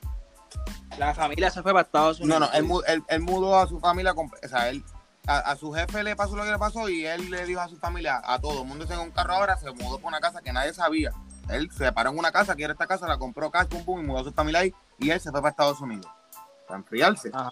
[0.97, 2.39] La familia se fue para Estados Unidos.
[2.39, 4.83] No, no, él, él- él mudó a su familia, o sea, él,
[5.25, 7.67] a, a su jefe le pasó lo que le pasó y él le dijo a
[7.69, 10.41] su familia, a todo el mundo en un carro ahora, se mudó por una casa
[10.41, 11.11] que nadie sabía.
[11.49, 14.03] Él se paró en una casa, quiere esta casa, la compró cash, pum, pum, y
[14.03, 16.07] mudó a su familia ahí y él se fue para Estados Unidos,
[16.67, 17.31] para enfriarse.
[17.33, 17.51] Ajá.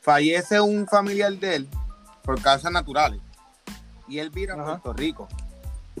[0.00, 1.68] Fallece un familiar de él
[2.22, 3.20] por causas naturales
[4.08, 4.64] y él vira a.
[4.64, 5.28] Puerto Rico.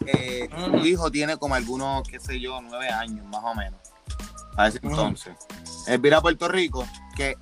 [0.06, 0.48] Eh.
[0.64, 3.80] Su hijo tiene como algunos, qué sé yo, nueve años más o menos.
[4.56, 5.34] A ese entonces.
[5.86, 7.36] Él vira a Puerto Rico, que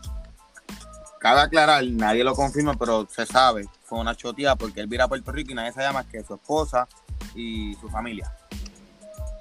[1.21, 5.09] cabe aclarar, nadie lo confirma, pero se sabe, fue una choteada porque él vira a
[5.09, 6.89] Puerto Rico y nadie sabe más que su esposa
[7.35, 8.33] y su familia.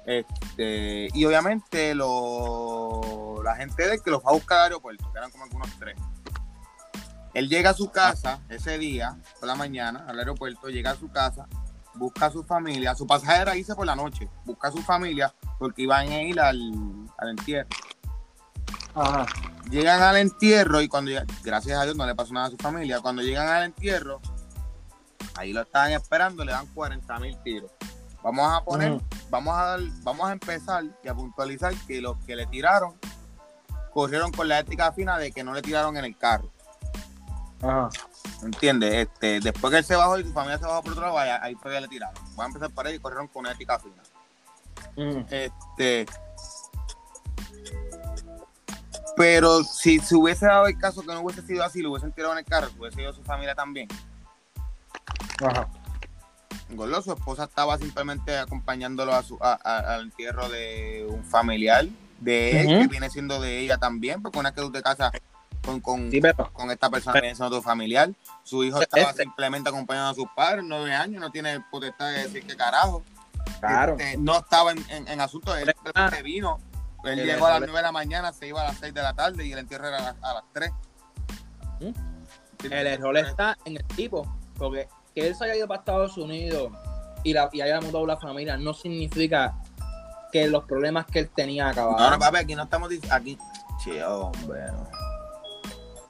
[0.06, 5.10] Este, y obviamente lo, la gente de él que los va a buscar al aeropuerto,
[5.12, 5.96] que eran como algunos tres.
[7.34, 11.10] Él llega a su casa ese día, por la mañana, al aeropuerto, llega a su
[11.10, 11.46] casa,
[11.94, 15.34] busca a su familia, su pasaje era irse por la noche, busca a su familia
[15.58, 16.58] porque iban a ir al,
[17.18, 17.68] al entierro.
[18.94, 19.26] Ajá.
[19.70, 23.00] Llegan al entierro y cuando gracias a Dios no le pasó nada a su familia,
[23.00, 24.20] cuando llegan al entierro,
[25.34, 27.70] ahí lo estaban esperando, le dan 40 mil tiros.
[28.22, 29.00] Vamos a poner,
[29.30, 32.94] vamos a dar, vamos a empezar y a puntualizar que los que le tiraron
[33.92, 36.50] corrieron con la ética fina de que no le tiraron en el carro.
[37.62, 37.88] Ajá.
[38.42, 38.94] ¿Entiendes?
[39.08, 41.30] Este, después que él se bajó y su familia se bajó por otro lado, ahí,
[41.42, 42.14] ahí todavía le tiraron.
[42.34, 44.02] Voy a empezar por ahí y corrieron con una ética fina.
[45.30, 46.06] Este.
[49.16, 52.32] Pero si se hubiese dado el caso que no hubiese sido así, lo hubiesen tirado
[52.32, 53.88] en el carro, hubiese ido su familia también.
[55.44, 55.68] Ajá.
[56.70, 61.84] Gordo, su esposa estaba simplemente acompañándolo a su, a- a- al entierro de un familiar
[62.20, 65.12] de él, que viene siendo de ella también, porque una que tú te casas
[65.64, 66.52] con, con, Sí, pero.
[66.52, 68.10] con esta persona que viene siendo tu familiar,
[68.42, 72.22] su hijo estaba Este- simplemente acompañando a sus padres, nueve años, no tiene potestad de
[72.24, 73.02] decir qué carajo.
[73.60, 73.96] Claro.
[73.98, 75.72] Este, no estaba en, en, en asunto, él Ah.
[75.84, 76.58] simplemente vino.
[77.04, 79.12] Él llegó a las 9 de la mañana, se iba a las 6 de la
[79.12, 80.70] tarde y el entierro era a las, a las 3.
[81.80, 81.90] ¿Mm?
[82.72, 84.24] El error está en el tipo,
[84.56, 86.70] porque que él se haya ido para Estados Unidos
[87.24, 89.54] y, la, y haya mudado la familia, no significa
[90.30, 91.98] que los problemas que él tenía acabaron.
[92.00, 92.88] No, no, papi, aquí no estamos.
[93.10, 93.36] Aquí.
[93.82, 94.60] Che, hombre.
[94.70, 94.88] no.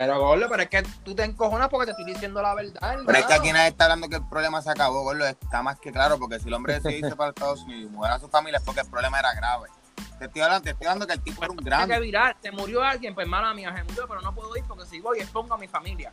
[0.06, 2.96] Pero, Gordo, pero es que tú te encojonas porque te estoy diciendo la verdad.
[3.06, 5.26] Pero es que aquí nadie está hablando que el problema se acabó, Gordo.
[5.26, 8.12] Está más que claro, porque si el hombre decidió irse para Estados Unidos y mudar
[8.12, 9.68] a su familia es porque el problema era grave.
[10.18, 11.94] Te estoy hablando, te estoy hablando que el tipo era un Tiene grande.
[11.94, 12.36] que virar.
[12.42, 15.20] Se murió alguien, pues mala mía, se murió, pero no puedo ir porque si voy
[15.20, 16.12] expongo a mi familia.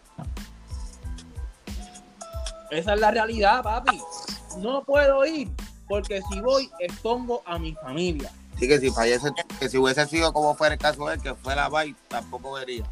[2.69, 3.99] Esa es la realidad, papi.
[4.57, 5.49] No puedo ir
[5.87, 8.31] porque si voy expongo a mi familia.
[8.55, 11.33] Así que si fallece, que si hubiese sido como fuera el caso de él, que
[11.33, 12.83] fue la Bay, tampoco vería.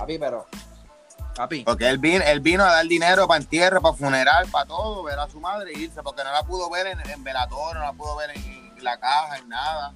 [0.00, 0.46] Papi, pero.
[1.36, 1.62] Papi.
[1.64, 5.18] Porque él vino, él vino a dar dinero para entierro, para funeral, para todo, ver
[5.18, 7.92] a su madre e irse, porque no la pudo ver en, en velatorio, no la
[7.92, 9.92] pudo ver en, la caja, en nada.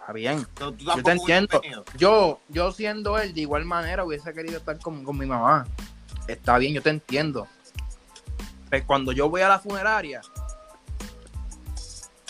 [0.00, 0.46] Está bien.
[0.54, 1.60] Tú- tú Yo te entiendo.
[1.96, 5.66] Yo, yo siendo él, de igual manera hubiese querido estar con, con mi mamá.
[6.28, 7.48] Está bien, yo te entiendo.
[8.68, 10.20] Pero cuando yo voy a la funeraria,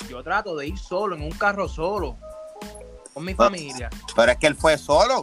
[0.08, 2.16] yo trato de ir solo, en un carro solo,
[3.12, 3.90] con mi familia.
[4.16, 5.20] Pero es que él fue solo.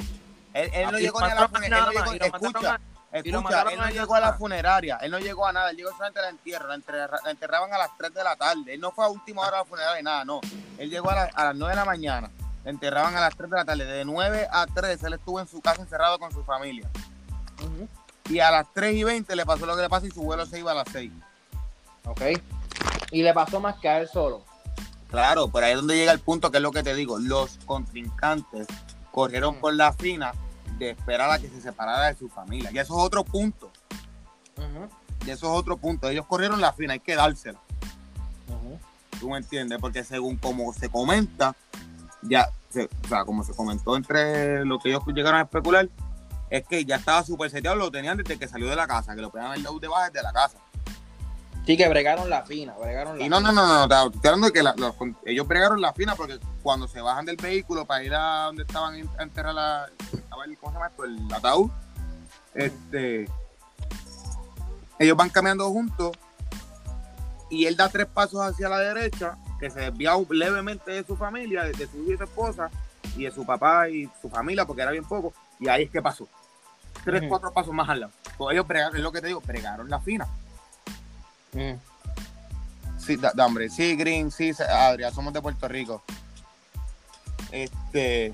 [0.57, 1.99] Él, él no llegó ni a la funeraria.
[1.99, 2.79] Él no llegó, escucha, a-
[3.17, 4.97] escucha, él no a llegó a la funeraria.
[5.01, 5.69] Él no llegó a nada.
[5.69, 6.67] Él llegó solamente entierro.
[6.67, 8.73] La, enterra- la enterraban a las 3 de la tarde.
[8.73, 10.41] Él no fue a última hora a la funeraria, nada, no.
[10.77, 12.29] Él llegó a, la- a las 9 de la mañana.
[12.63, 13.85] La enterraban a las 3 de la tarde.
[13.85, 16.89] De 9 a 3 él estuvo en su casa encerrado con su familia.
[18.29, 20.45] Y a las 3 y 20 le pasó lo que le pasa y su vuelo
[20.45, 21.11] se iba a las 6.
[22.05, 22.21] Ok.
[23.11, 24.43] Y le pasó más que a él solo.
[25.09, 27.19] Claro, pero ahí es donde llega el punto que es lo que te digo.
[27.19, 28.67] Los contrincantes
[29.11, 29.59] corrieron Mm.
[29.61, 30.33] por la fina
[30.77, 32.69] de esperar a que se separara de su familia.
[32.71, 33.71] Y eso es otro punto.
[35.25, 36.09] Y eso es otro punto.
[36.09, 37.59] Ellos corrieron la fina, hay que dársela.
[39.19, 39.79] ¿Tú me entiendes?
[39.79, 41.55] Porque según como se comenta,
[42.21, 45.89] ya, se- o sea, como se comentó entre lo que ellos llegaron a especular,
[46.49, 49.21] es que ya estaba súper seteado, lo tenían desde que salió de la casa, que
[49.21, 50.57] lo podían haber dado de baja desde la casa.
[51.67, 54.47] Sí, que bregaron la fina, bregaron la Y no, no, no, no, no, estoy hablando
[54.47, 58.03] de que la- los- ellos bregaron la fina porque cuando se bajan del vehículo para
[58.05, 61.03] ir a donde estaban a enterrar la, estaba el- ¿cómo se llama esto?
[61.03, 61.69] El ataúd,
[62.55, 63.29] este,
[64.97, 66.11] ellos van caminando juntos
[67.49, 71.63] y él da tres pasos hacia la derecha, que se desvía levemente de su familia,
[71.63, 72.69] de, de su hija y su esposa,
[73.17, 76.01] y de su papá y su familia, porque era bien poco, y ahí es que
[76.01, 76.29] pasó.
[77.03, 78.13] Tres, cuatro pasos más al lado.
[78.37, 80.27] Pues ellos bregaron, es lo que te digo, bregaron la fina.
[81.53, 81.79] Ujú.
[82.99, 86.03] Sí, da, hombre, sí, Green, sí, Adria, somos de Puerto Rico.
[87.51, 88.33] Este.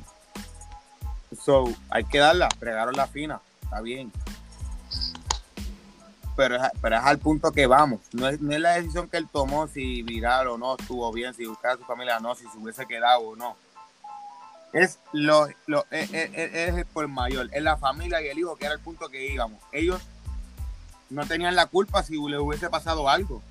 [1.43, 4.11] So, hay que darla, pregaron la fina, está bien.
[6.35, 7.99] Pero es, pero es al punto que vamos.
[8.13, 11.33] No es, no es la decisión que él tomó si virar o no estuvo bien,
[11.35, 13.55] si buscar a su familia o no, si se hubiese quedado o no.
[14.73, 18.39] Es lo, lo es, es- es- es el por mayor, es la familia y el
[18.39, 19.61] hijo, que era el punto que íbamos.
[19.71, 20.01] Ellos
[21.13, 23.41] no tenían la culpa si le hubiese pasado algo.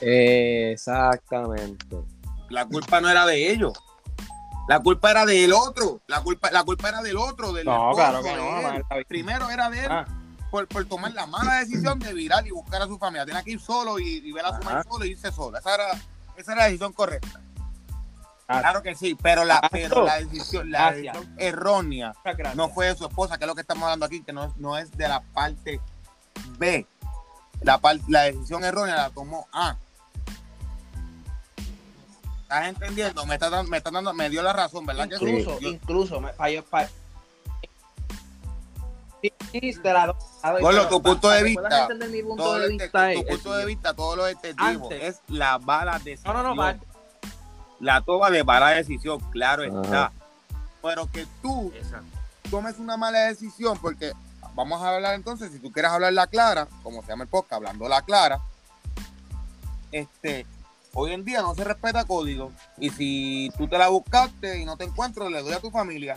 [0.00, 1.96] Exactamente.
[2.48, 3.72] La culpa no era de ellos.
[4.68, 6.00] La culpa era del otro.
[6.06, 7.52] La culpa, la culpa era del otro.
[7.52, 9.04] Del No, esposo, claro que de no.
[9.08, 10.04] Primero era de él Ah,
[10.50, 13.24] por, por tomar la mala decisión de virar y buscar a su familia.
[13.26, 15.58] Tenía que ir solo y, y ver a su madre solo y irse solo.
[15.58, 15.92] Esa era,
[16.36, 17.40] esa era la decisión correcta.
[18.48, 18.60] Ah.
[18.60, 20.04] Claro que sí, pero la, Ah, pero no.
[20.04, 22.54] la decisión, la decisión errónea gracias.
[22.54, 24.78] no fue de su esposa, que es lo que estamos hablando aquí, que no, no
[24.78, 25.80] es de la parte
[26.58, 26.86] B.
[27.62, 29.76] La, par- la decisión errónea la tomó A.
[32.42, 33.26] ¿Estás entendiendo?
[33.26, 35.08] Me está, dando, me está dando, me dio la razón, ¿verdad?
[35.08, 35.24] que sí?
[35.26, 36.30] Incluso, incluso, me.
[39.50, 42.60] Sí, te la doy, la doy, Gordo, pero tu pa- punto de vista, todo de
[42.60, 45.02] lo tu el punto de vista, todo lo detectivo Antes.
[45.02, 46.34] es la bala No, decisión.
[46.36, 46.76] no, no, pa-
[47.80, 49.80] La toma de mala decisión, claro Ajá.
[49.82, 50.12] está.
[50.82, 52.06] Pero que tú Exacto.
[52.50, 54.12] tomes una mala decisión, porque
[54.54, 57.54] vamos a hablar entonces, si tú quieres hablar la clara, como se llama el podcast,
[57.54, 58.40] hablando la clara,
[59.92, 60.46] este,
[60.94, 62.52] hoy en día no se respeta código.
[62.78, 66.16] Y si tú te la buscaste y no te encuentro, le doy a tu familia.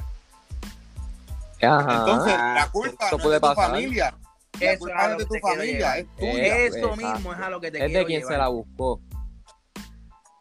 [1.62, 1.94] Ajá.
[2.00, 3.72] Entonces, la culpa esto no puede es de tu pasar.
[3.72, 4.14] familia.
[4.60, 6.58] La Eso culpa es no a es de tu familia, es tuya.
[6.58, 6.96] Eso exacto.
[6.96, 8.34] mismo es a lo que te es quiero de quien llevar.
[8.34, 9.00] se la buscó.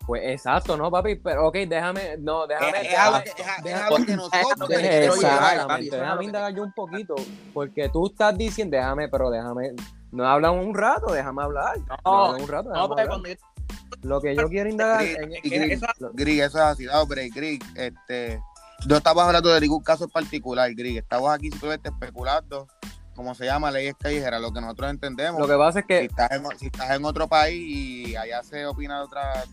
[0.09, 1.17] Pues exacto, ¿no, papi?
[1.17, 2.81] Pero ok, déjame, no, déjame.
[2.81, 6.63] Es, es algo déjame- que, es, es deja- algo que nosotros Exactamente, déjame indagar yo
[6.63, 7.15] un poquito,
[7.53, 9.73] porque tú estás diciendo, déjame, pero déjame,
[10.11, 11.77] no hablan un rato, déjame hablar.
[12.07, 13.09] No, Déjame un rato, no, déjame porque hablar.
[13.09, 16.87] cuando yo Lo que yo quiero indagar que Gris, eso- lo- Gris, eso es así,
[17.07, 18.41] break, Gris, este,
[18.87, 22.67] no estamos hablando de ningún caso en particular, Gris, estamos aquí simplemente especulando,
[23.15, 25.39] como se llama, leyes callejeras, lo que nosotros entendemos.
[25.39, 27.61] lo que pasa es si, que estás en, si estás en otro país
[28.09, 29.45] y allá se opina de otra,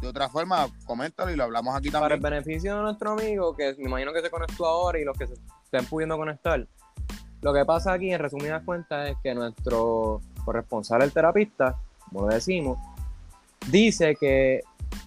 [0.00, 2.42] de otra forma, coméntalo y lo hablamos aquí para el también.
[2.44, 5.34] beneficio de nuestro amigo, que me imagino que se conectó ahora y los que se
[5.64, 6.66] estén pudiendo conectar,
[7.42, 11.76] lo que pasa aquí en resumidas cuentas es que nuestro corresponsal, el terapista,
[12.08, 12.78] como lo decimos,
[13.70, 14.62] dice que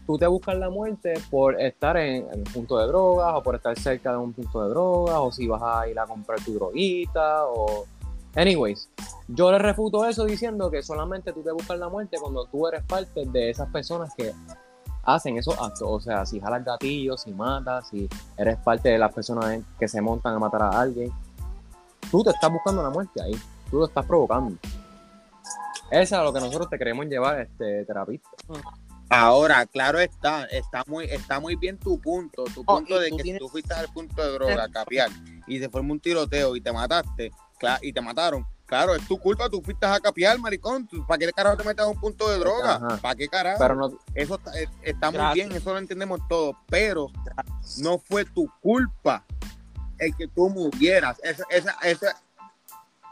[0.06, 3.56] tú te buscas la muerte por estar en, en, un punto de drogas o por
[3.56, 6.54] estar cerca de un punto de drogas o si vas a ir a comprar tu
[6.54, 7.86] droguita o...
[8.36, 8.90] Anyways,
[9.28, 12.84] yo le refuto eso diciendo que solamente tú te buscas la muerte cuando tú eres
[12.84, 14.34] parte de esas personas que
[15.04, 15.84] hacen esos actos.
[15.84, 20.02] O sea, si jalas gatillos, si matas, si eres parte de las personas que se
[20.02, 21.12] montan a matar a alguien,
[22.10, 23.36] tú te estás buscando la muerte ahí.
[23.70, 24.56] Tú lo estás provocando.
[25.92, 28.30] Eso es a lo que nosotros te queremos llevar, este terapista.
[29.10, 33.18] Ahora, claro está, está muy, está muy bien tu punto, tu Oh, punto de tú
[33.18, 35.10] que tienes- tú fuiste al punto de droga, capiar,
[35.46, 37.32] y se formó un tiroteo y te mataste,
[37.84, 38.46] y te mataron.
[38.74, 40.88] Claro, es tu culpa, tú fuiste a capiar, maricón.
[40.88, 42.78] ¿Tú- ¿Para qué carajo te metes a un punto de droga?
[42.78, 42.98] Ajá.
[42.98, 43.60] ¿Para qué carajo?
[43.60, 45.34] Pero no, Eso está, eh, está muy Gracias.
[45.36, 47.12] bien, eso lo entendemos todos, pero
[47.78, 49.24] no fue tu culpa
[50.00, 51.20] el que tú murieras.
[51.24, 52.20] Esa, esa, esa,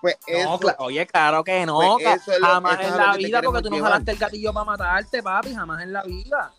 [0.02, 1.76] pues No, eso, oye, claro que no.
[1.78, 3.92] Pues ca- eso es lo- jamás en la vida, porque tú no llevar.
[3.92, 6.52] jalaste el gatillo para matarte, papi, jamás en la vida.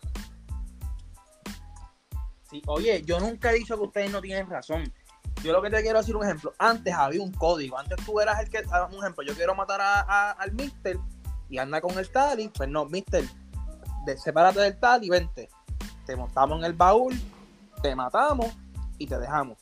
[2.49, 4.83] Sí, oye, yo nunca he dicho que ustedes no tienen razón.
[5.41, 6.53] Yo lo que te quiero decir un ejemplo.
[6.57, 7.77] Antes había un código.
[7.77, 10.97] Antes tú eras el que, ah, un ejemplo, yo quiero matar a, al Mister
[11.49, 12.49] y anda con el Tali.
[12.49, 13.25] Pues no, Mister,
[14.05, 15.49] de, sepárate del Tali, vente.
[16.05, 17.13] Te montamos en el baúl,
[17.81, 18.53] te matamos
[18.97, 19.57] y te dejamos.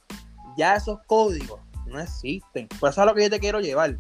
[0.58, 2.68] Ya esos códigos no existen.
[2.80, 3.98] Por eso es lo que yo te quiero llevar.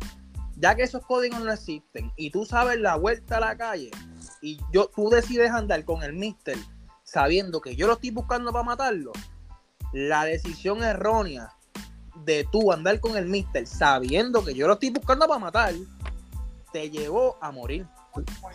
[0.57, 3.89] Ya que esos códigos no existen y tú sabes la vuelta a la calle
[4.41, 6.57] y yo, tú decides andar con el Mister
[7.03, 9.11] sabiendo que yo lo estoy buscando para matarlo,
[9.91, 11.51] la decisión errónea
[12.25, 15.73] de tú andar con el Mister sabiendo que yo lo estoy buscando para matar,
[16.71, 17.85] te llevó a morir.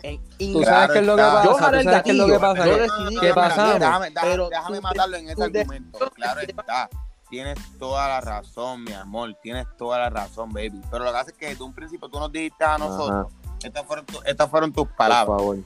[0.03, 1.43] En- tú Claro sabes qué es lo que pasa.
[1.45, 2.65] Yo sabes qué es lo que pasa.
[2.67, 3.79] yo decidí ¿Qué que pasamos?
[3.79, 6.11] Déjame, déjame- Pero déjame tú- matarlo en ese argumento.
[6.11, 6.89] Claro está.
[7.29, 9.35] Tienes toda la razón, mi amor.
[9.41, 10.81] Tienes toda la razón, baby.
[10.89, 13.33] Pero lo que hace es que desde un principio tú nos dijiste a nosotros.
[13.63, 15.37] Estas fueron, tu- estas fueron tus Por palabras.
[15.37, 15.57] favor.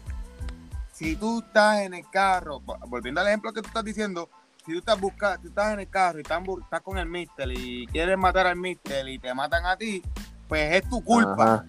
[0.94, 4.30] Si tú estás en el carro, vo- volviendo al ejemplo que tú estás diciendo,
[4.66, 7.52] si tú estás buscando, tú estás en el carro y estás, estás con el mister
[7.52, 10.02] y quieres matar al mister y te matan a ti,
[10.48, 11.54] pues es tu culpa.
[11.56, 11.66] Ajá.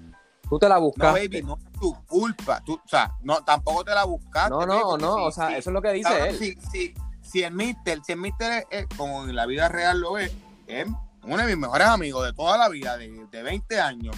[0.48, 1.20] Tú te la No, buscaste.
[1.20, 2.62] baby, no es tu culpa.
[2.64, 4.50] Tú, o sea, no, tampoco te la buscaste.
[4.50, 6.38] No, no, no, si- o sea, si- eso es lo que dice él.
[6.38, 10.00] Si, si, si el mister, si el mister es, es, como en la vida real
[10.00, 10.30] lo es,
[10.66, 10.86] es
[11.24, 14.14] uno de mis mejores amigos de toda la vida, de, de 20 años,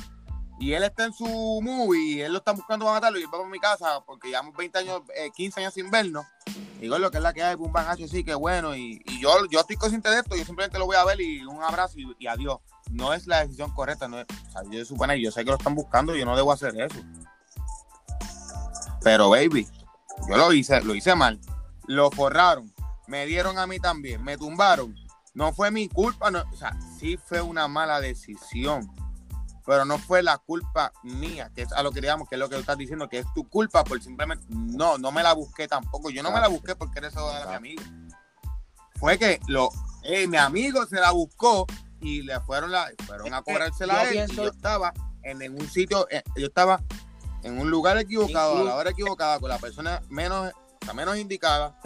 [0.58, 1.24] y él está en su
[1.62, 4.28] movie y él lo está buscando para matarlo y yo voy para mi casa porque
[4.28, 6.24] llevamos 20 años, eh, 15 años sin vernos.
[6.80, 8.76] Digo, lo que es la que hay, un banacho, sí, que bueno.
[8.76, 11.62] Y, yo, yo estoy consciente de esto, yo simplemente lo voy a ver y un
[11.62, 12.58] abrazo y, adiós.
[12.90, 15.74] No es la decisión correcta, no es, o sea, yo yo sé que lo están
[15.74, 17.00] buscando, yo no debo hacer eso.
[19.02, 19.66] Pero, baby,
[20.28, 21.40] yo lo hice, lo hice mal.
[21.86, 22.72] Lo forraron,
[23.06, 24.94] me dieron a mí también, me tumbaron.
[25.34, 28.88] No fue mi culpa, no, o sea, sí fue una mala decisión
[29.66, 32.48] pero no fue la culpa mía, que es a lo que digamos, que es lo
[32.48, 35.66] que tú estás diciendo, que es tu culpa por simplemente, no, no me la busqué
[35.68, 37.82] tampoco, yo no me la busqué porque eres eso de mi amigo.
[38.96, 39.70] Fue que lo,
[40.02, 41.66] eh, mi amigo se la buscó
[42.00, 44.92] y le fueron, la, fueron a cobrársela yo a él pienso- y yo estaba
[45.22, 46.80] en, en un sitio, eh, yo estaba
[47.42, 50.52] en un lugar equivocado, a la hora equivocada, con la persona menos,
[50.86, 51.78] la menos indicada.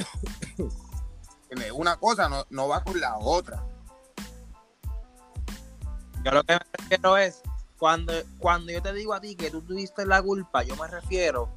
[1.74, 3.64] Una cosa no, no va con la otra.
[6.24, 7.42] Yo lo que me refiero es,
[7.78, 11.48] cuando, cuando yo te digo a ti que tú tuviste la culpa, yo me refiero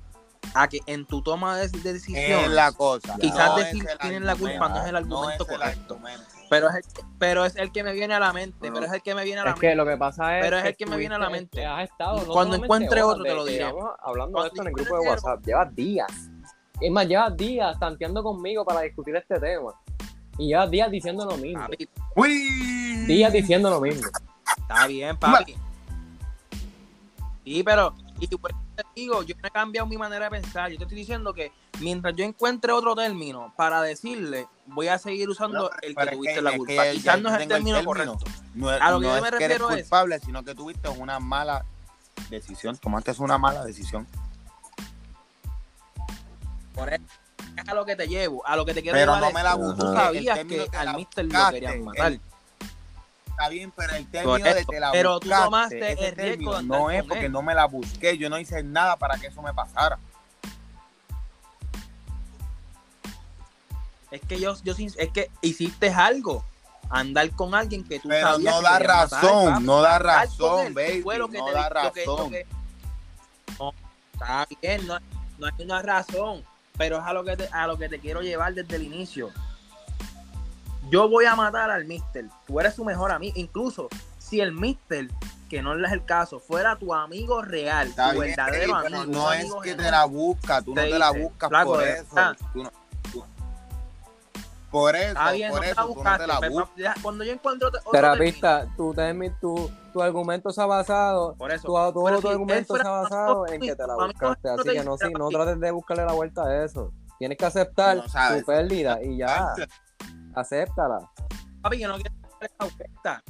[0.54, 3.16] a que en tu toma de, de decisión, Es la cosa.
[3.20, 5.94] Quizás no decir tienen la culpa no es el argumento, argumento es el correcto.
[5.96, 6.24] argumento.
[6.50, 6.84] pero, es el,
[7.20, 9.42] pero es el que me viene a la mente, pero es el que me viene
[9.42, 9.68] a la Es mente.
[9.70, 10.44] que lo que pasa es.
[10.44, 11.66] Pero es el que me viene a la mente.
[11.66, 13.64] Has estado, no Cuando encuentre otro te lo diré.
[13.66, 15.10] hablando Cuando de esto en el grupo de.
[15.10, 15.46] WhatsApp.
[15.46, 16.08] Llevas días.
[16.82, 19.74] Es más, llevas días tanteando conmigo para discutir este tema.
[20.38, 21.62] Y llevas días diciendo lo mismo.
[21.62, 21.88] Papi.
[23.06, 24.08] Días diciendo lo mismo.
[24.58, 25.56] está bien, papi.
[27.44, 30.70] Sí, pero, y por eso te digo, yo no he cambiado mi manera de pensar.
[30.72, 35.28] Yo te estoy diciendo que mientras yo encuentre otro término para decirle, voy a seguir
[35.30, 36.84] usando No, el que tuviste que- la es culpa.
[36.84, 38.14] que Quizás no es el tengo el término término.
[38.18, 38.26] correcto.
[38.54, 40.90] No, A lo que yo es me que eres refiero es- culpable, sino que tuviste
[40.90, 41.66] una mala
[42.30, 42.78] decisión.
[42.78, 44.08] Tomaste una mala decisión.
[46.74, 47.04] Por eso,
[47.58, 49.44] es a lo que te llevo, a lo que te quiero Pero llevar no me
[49.44, 49.82] la busqué.
[49.82, 52.12] Tú sabías término que al Mister lo querían matar.
[52.14, 52.22] el-
[53.42, 56.62] Está bien, pero el término de te la pero tú buscaste, tomaste ese el riesgo
[56.62, 58.16] no es porque no me la busqué.
[58.18, 59.98] Yo no hice nada para que eso me pasara.
[64.12, 66.46] Es que yo, yo es que hiciste algo.
[66.90, 69.64] Andar con alguien que tú Pero sabías no que da matar, razón, papi.
[69.64, 72.32] no da razón, él baby, fue lo que no te- da lo que- lo razón.
[72.32, 72.48] que-
[73.58, 73.74] No,
[74.14, 75.00] está bien, no,
[75.40, 76.44] no hay una razón,
[76.78, 79.32] pero es a lo que te, a lo que te quiero llevar desde el inicio.
[80.92, 82.26] Yo voy a matar al Mister.
[82.46, 83.34] Tú eres su mejor amigo.
[83.38, 83.88] Incluso
[84.20, 85.08] si el Mister
[85.50, 89.12] que no es el caso, fuera tu amigo real, Está tu bien, verdadero pero amigo,
[89.20, 92.06] no es que te la busca, tú te no te la buscas flaco, por eso.
[92.16, 92.38] verdad.
[92.54, 92.72] tú no-
[93.12, 93.26] tú-
[94.70, 96.96] por eso, Está bien, por no eso tú no te la buscas.
[97.02, 98.96] cuando yo encuentro otro Terapista, tu,
[99.42, 102.92] tu, tu argumento se ha basado, por eso, tu, tu, pero tu argumento se ha
[102.92, 104.50] basado en que te la buscaste.
[104.50, 106.94] Así que no, sí, no trates de buscarle la vuelta a eso.
[107.20, 109.54] Tienes que aceptar tu pérdida y ya,
[110.36, 111.10] acéptala.
[111.62, 112.16] papi, yo no quiero
[112.60, 113.24] vuelta.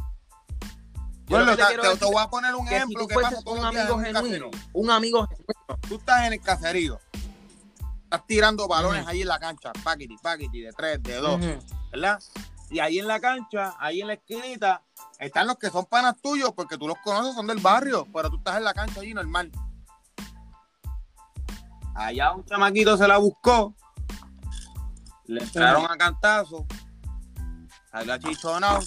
[1.27, 3.81] Yo Bueno, te, voy a poner un que si ejemplo tú que pasa un amigo
[3.83, 4.21] en un genuino,
[4.51, 4.69] caserío.
[4.73, 6.99] un amigo genuino, Tú estás en el caserío,
[8.03, 9.09] estás tirando balones Ujú.
[9.11, 11.39] ahí en la cancha, paquiti, paquiti, de tres, de dos.
[11.91, 12.21] ¿verdad?
[12.69, 14.81] Y ahí en la cancha, ahí en la esquinita,
[15.19, 18.37] están los que son panas tuyos, porque tú los conoces, son del barrio, pero tú
[18.37, 19.51] estás en la cancha allí normal.
[21.95, 23.73] Allá un chamaquito se la buscó,
[25.25, 26.65] le entraron a cantazo,
[27.91, 28.79] salió achichonado,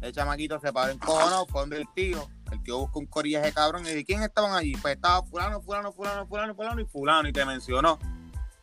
[0.00, 3.84] el chamaquito se paró encojonado, fue donde el tío, el tío buscó un corillaje cabrón
[3.86, 4.74] y dice, ¿quién estaban allí?
[4.76, 7.98] Pues estaba fulano, fulano, fulano, fulano, fulano y fulano y te mencionó.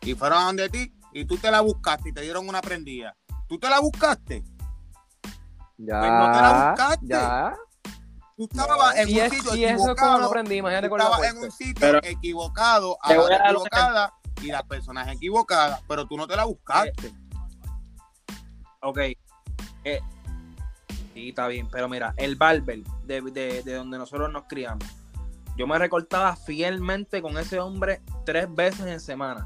[0.01, 3.15] Y fueron a donde ti y tú te la buscaste y te dieron una prendida.
[3.47, 4.43] ¿Tú te la buscaste?
[5.77, 7.05] Ya, Pues no te la buscaste.
[7.07, 7.53] ya.
[8.37, 10.25] Tú estabas en Y, un es, sitio y eso es como lo equivocado.
[10.27, 14.63] aprendí, imagínate Tú estabas en un sitio Pero- equivocado, a la hora equivocada y las
[14.63, 17.11] personas equivocadas, pero tú no te la buscaste.
[18.81, 18.99] Ok.
[19.83, 19.99] Eh,
[21.13, 24.85] sí, está bien, pero mira, el barber de, de- de donde nosotros nos criamos,
[25.57, 29.45] yo me recortaba fielmente con ese hombre tres veces en semana.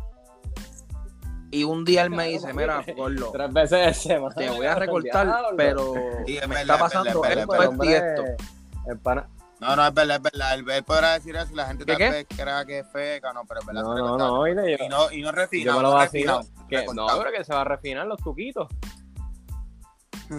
[1.52, 4.34] Y un día él me dice, mira, Gordo, Tres veces de semana.
[4.36, 5.94] te voy a recortar, pero
[6.26, 8.92] Sí, es me verdad, está es pasando verdad, es esto, verdad, esto y esto.
[8.92, 9.30] el pana-
[9.60, 10.54] No, no, es verdad, es verdad.
[10.56, 12.10] Él, él podrá decir eso y la gente ¿Qué, tal qué?
[12.10, 13.84] vez crea que es feca, no, pero es verdad.
[13.84, 15.66] No, no, no, oíle, yo, Y no, y no refina.
[15.66, 16.42] yo me lo no vacilo.
[16.96, 18.68] no, pero que se va a refinar los tuquitos.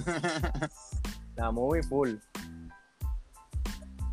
[1.37, 2.17] La movie full.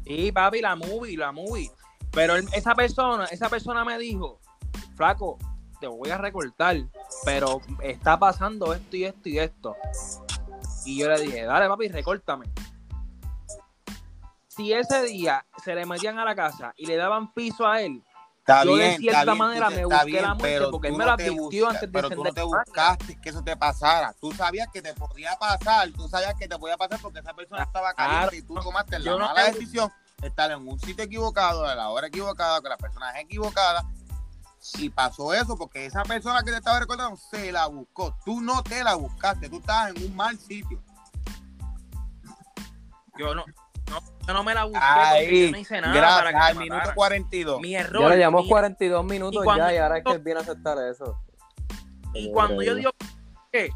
[0.05, 1.71] Sí, papi, la movie, la movie.
[2.11, 4.39] Pero esa persona, esa persona me dijo,
[4.95, 5.37] flaco,
[5.79, 6.77] te voy a recortar,
[7.23, 9.75] pero está pasando esto y esto y esto.
[10.85, 12.47] Y yo le dije, dale, papi, recórtame.
[14.47, 18.03] Si ese día se le metían a la casa y le daban piso a él,
[18.41, 20.71] Está Yo de bien, cierta está bien, manera te- me está busqué la muerte pero
[20.71, 22.45] porque él me no lo te advirtió busca- antes de Pero tú no te la
[22.45, 24.13] buscaste que eso te pasara.
[24.19, 25.89] Tú sabías que te podía pasar.
[25.91, 28.35] Tú sabías que te podía pasar porque esa persona estaba caliente Claro.
[28.35, 31.75] y tú tomaste la no mala te- decisión de estar en un sitio equivocado, a
[31.75, 33.85] la hora equivocada, con la persona equivocada.
[34.75, 38.15] Y pasó eso porque esa persona que te estaba recordando se la buscó.
[38.25, 39.49] Tú no te la buscaste.
[39.49, 40.81] Tú estabas en un mal sitio.
[43.17, 43.43] Yo no,
[43.91, 46.55] no, yo no me la busqué porque yo Ahí, no hice nada para que al
[46.55, 46.95] minuto mataran.
[46.95, 47.61] 42.
[47.61, 48.01] Mi error.
[48.03, 50.39] Ya le llamamos mi- 42 minutos y cuando- ya y ahora es que él viene
[50.39, 51.17] a aceptar eso.
[52.13, 52.91] Y cuando yo digo
[53.51, 53.69] que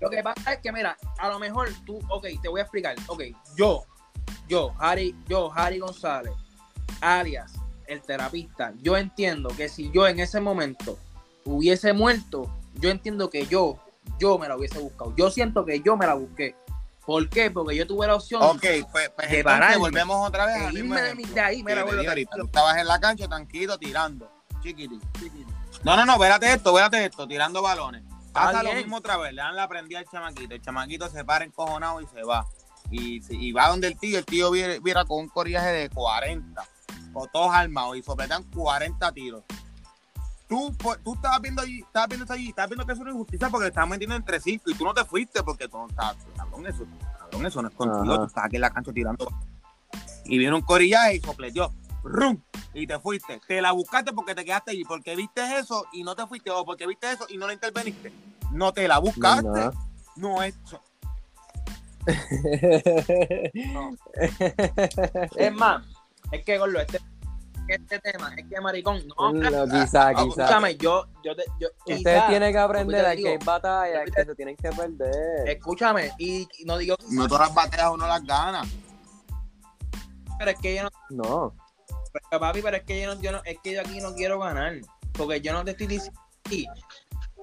[0.00, 2.94] lo que pasa es que, mira, a lo mejor tú, ok, te voy a explicar.
[3.06, 3.22] Ok,
[3.56, 3.84] yo,
[4.48, 6.32] yo, Harry, yo, Harry González,
[7.00, 7.54] alias
[7.86, 10.98] el terapista, yo entiendo que si yo en ese momento
[11.44, 13.78] hubiese muerto, yo entiendo que yo,
[14.18, 15.14] yo me la hubiese buscado.
[15.16, 16.54] Yo siento que yo me la busqué.
[17.06, 17.50] ¿Por qué?
[17.50, 21.00] Porque yo tuve la opción Ok, pues, pues de pararme, volvemos otra vez de irme
[21.00, 21.28] de, ejemplo.
[21.28, 21.62] mi- de ahí.
[21.62, 21.84] Mira.
[22.36, 24.28] Tú estabas en la cancha tranquilo tirando.
[24.62, 25.00] Chiquitín.
[25.84, 28.02] No, no, no, espérate esto, espérate esto, tirando balones.
[28.32, 30.54] Pasa lo mismo otra vez, le dan la prendida al chamaquito.
[30.54, 32.44] El chamaquito se para encojonado y se va.
[32.90, 36.62] Y, y va donde el tío, el tío viera, viera con un coreaje de 40,
[37.12, 39.42] con todos armados y sopletan 40 tiros.
[40.48, 43.02] Tú, pues, tú estabas viendo allí, estabas viendo eso allí, estabas viendo que eso es
[43.02, 45.78] una injusticia porque te estabas metiendo entre cinco y tú no te fuiste porque tú
[45.78, 46.86] no estabas, cabrón, eso,
[47.18, 48.22] cabrón, eso no es contigo, Ajá.
[48.22, 49.28] tú estás aquí en la cancha tirando.
[50.24, 51.72] Y viene un corillaje y sopleteó,
[52.04, 52.40] rum,
[52.74, 53.40] y te fuiste.
[53.46, 56.64] Te la buscaste porque te quedaste allí, porque viste eso y no te fuiste, o
[56.64, 58.12] porque viste eso y no la interveniste.
[58.52, 59.48] No te la buscaste.
[59.48, 59.72] No,
[60.16, 60.56] No es.
[65.36, 65.84] Es más,
[66.30, 67.00] es que, Gordo, este,
[67.74, 70.22] este tema, es que, maricón, no, No, quizá, quizá.
[70.22, 74.24] escúchame, yo, yo, te, yo Ustedes quizá, tienen que aprender a que hay batallas que
[74.24, 75.48] se tienen que perder.
[75.48, 78.62] escúchame, y, y no digo No todas las batallas uno las gana.
[80.38, 81.54] pero es que yo no, No.
[82.30, 84.38] pero, papi, pero es que yo no, yo no, es que yo aquí no quiero
[84.38, 84.74] ganar,
[85.12, 86.66] porque yo no te estoy diciendo, sí,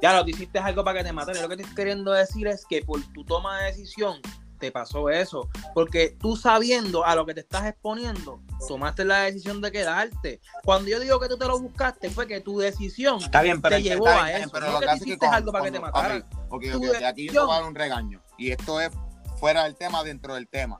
[0.01, 2.65] ya lo hiciste algo para que te maten, lo que te estoy queriendo decir es
[2.67, 4.19] que por tu toma de decisión
[4.63, 9.59] te pasó eso, porque tú sabiendo a lo que te estás exponiendo, tomaste la decisión
[9.59, 10.39] de quedarte.
[10.63, 13.75] Cuando yo digo que tú te lo buscaste, fue que tu decisión Está bien, pero
[13.75, 15.65] te está llevó bien, a eso, pero no lo que que hiciste con- algo para
[15.65, 16.25] que te mataran.
[16.47, 18.21] ok, ok, Tu ok, ok, aquí yo te voy a dar un regaño.
[18.37, 18.89] Y esto es
[19.37, 20.79] fuera del tema, dentro del tema.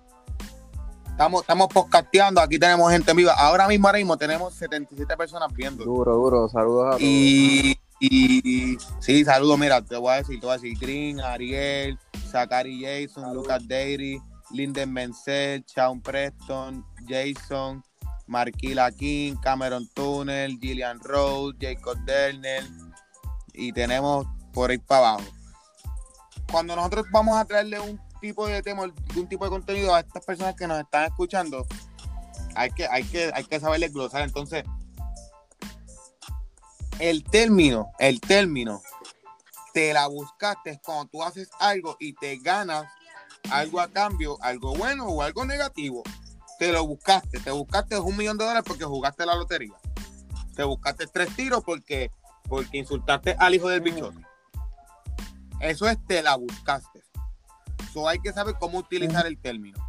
[1.10, 3.34] Estamos, estamos podcasteando, aquí tenemos gente en viva.
[3.34, 5.84] Ahora mismo, ahora mismo tenemos 77 personas viendo.
[5.84, 6.48] Duro, duro.
[6.50, 7.02] Saludos a todos.
[7.02, 7.78] Y,
[8.10, 11.98] y- sí, saludos, mira, te voy a decir, te voy a decir Green, Ariel,
[12.30, 17.84] Zachary Jason, Lucas Dairy, Linden Menzel, Sean Preston, Jason,
[18.28, 22.66] Marquila King, Cameron Tunnel, Gillian Rose, Jacob Dernell
[23.54, 25.30] y tenemos por ahí para abajo.
[26.52, 30.24] Cuando nosotros vamos a traerle un tipo de tema, un tipo de contenido a estas
[30.26, 31.66] personas que nos están escuchando,
[32.56, 34.22] hay que, hay que, hay que saberle glosar.
[34.22, 34.64] Entonces,
[37.00, 38.82] el término, el término,
[39.74, 42.86] te la buscaste cuando tú haces algo y te ganas
[43.52, 46.04] algo a cambio, algo bueno o algo negativo.
[46.60, 49.74] Te lo buscaste, te buscaste un millón de dólares porque jugaste la lotería.
[50.56, 52.12] Te buscaste tres tiros porque,
[52.48, 54.26] porque insultaste al hijo del bichote.
[55.60, 57.04] Eso es te la buscaste.
[57.90, 59.80] Eso hay que saber cómo utilizar el término.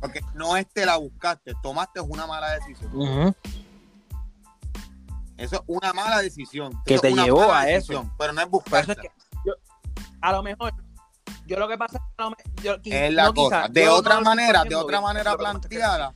[0.00, 3.34] Porque no es te la buscaste, tomaste una mala decisión.
[5.38, 6.72] Eso es una mala decisión.
[6.84, 8.14] Que Eso te llevó a decisión, eso.
[8.18, 8.90] Pero no es buscar.
[8.90, 9.10] es que
[10.20, 10.72] a lo mejor,
[11.46, 12.76] yo lo que pasa es yo,
[13.10, 13.62] la no cosa.
[13.62, 16.14] quizá, de otra no manera, de otra manera planteada,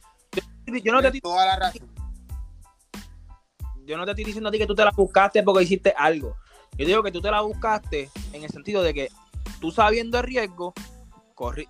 [0.82, 1.88] Yo no, te, estoy- toda la razón.
[3.84, 6.36] yo no te estoy diciendo a ti que tú te la buscaste porque hiciste algo.
[6.78, 9.10] Yo digo que tú te la buscaste en el sentido de que
[9.60, 10.72] tú sabiendo el riesgo
[11.34, 11.68] corri-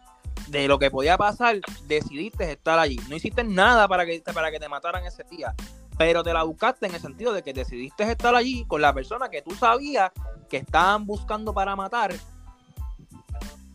[0.48, 3.00] de lo que podía pasar, decidiste estar allí.
[3.08, 5.54] No hiciste nada para que, para que te mataran ese día.
[6.00, 9.28] Pero te la buscaste en el sentido de que decidiste estar allí con la persona
[9.28, 10.10] que tú sabías
[10.48, 12.14] que estaban buscando para matar.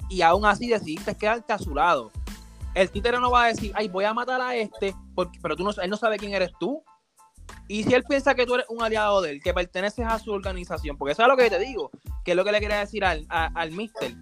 [0.10, 2.12] Y aún así decidiste quedarte a su lado.
[2.74, 5.64] El títere no va a decir, ay, voy a matar a este, porque, pero tú
[5.64, 6.84] no, él no sabe quién eres tú.
[7.68, 10.32] Y si él piensa que tú eres un aliado de él, que perteneces a su
[10.32, 11.92] organización, porque eso es lo que te digo,
[12.24, 14.16] que es lo que le quería decir al, al mister.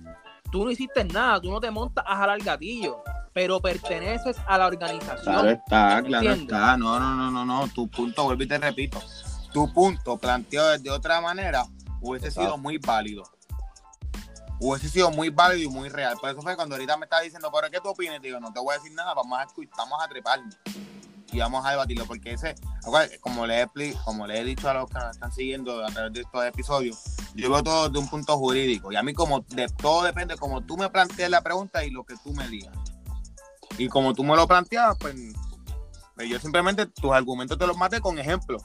[0.54, 4.68] Tú no hiciste nada, tú no te montas a jalar gatillo, pero perteneces a la
[4.68, 5.24] organización.
[5.24, 6.78] Claro está, claro está.
[6.78, 7.68] No, no, no, no, no.
[7.70, 9.02] Tu punto, vuelvo y te repito.
[9.52, 11.66] Tu punto planteado de otra manera
[12.02, 13.24] hubiese sido muy válido.
[14.60, 16.18] Hubiese sido muy válido y muy real.
[16.22, 18.22] Por eso fue cuando ahorita me estaba diciendo, ¿pero qué tú opinas?
[18.22, 20.56] Digo, no te voy a decir nada, vamos a, vamos a treparnos.
[21.34, 22.54] Y vamos a debatirlo, porque ese,
[23.20, 26.14] como le, he, como le he dicho a los que nos están siguiendo a través
[26.14, 26.98] de estos episodios,
[27.34, 28.92] yo veo todo de un punto jurídico.
[28.92, 32.04] Y a mí como de todo depende como tú me plantees la pregunta y lo
[32.04, 32.78] que tú me digas.
[33.80, 35.16] Y como tú me lo planteabas, pues,
[36.14, 38.62] pues yo simplemente tus argumentos te los maté con ejemplos.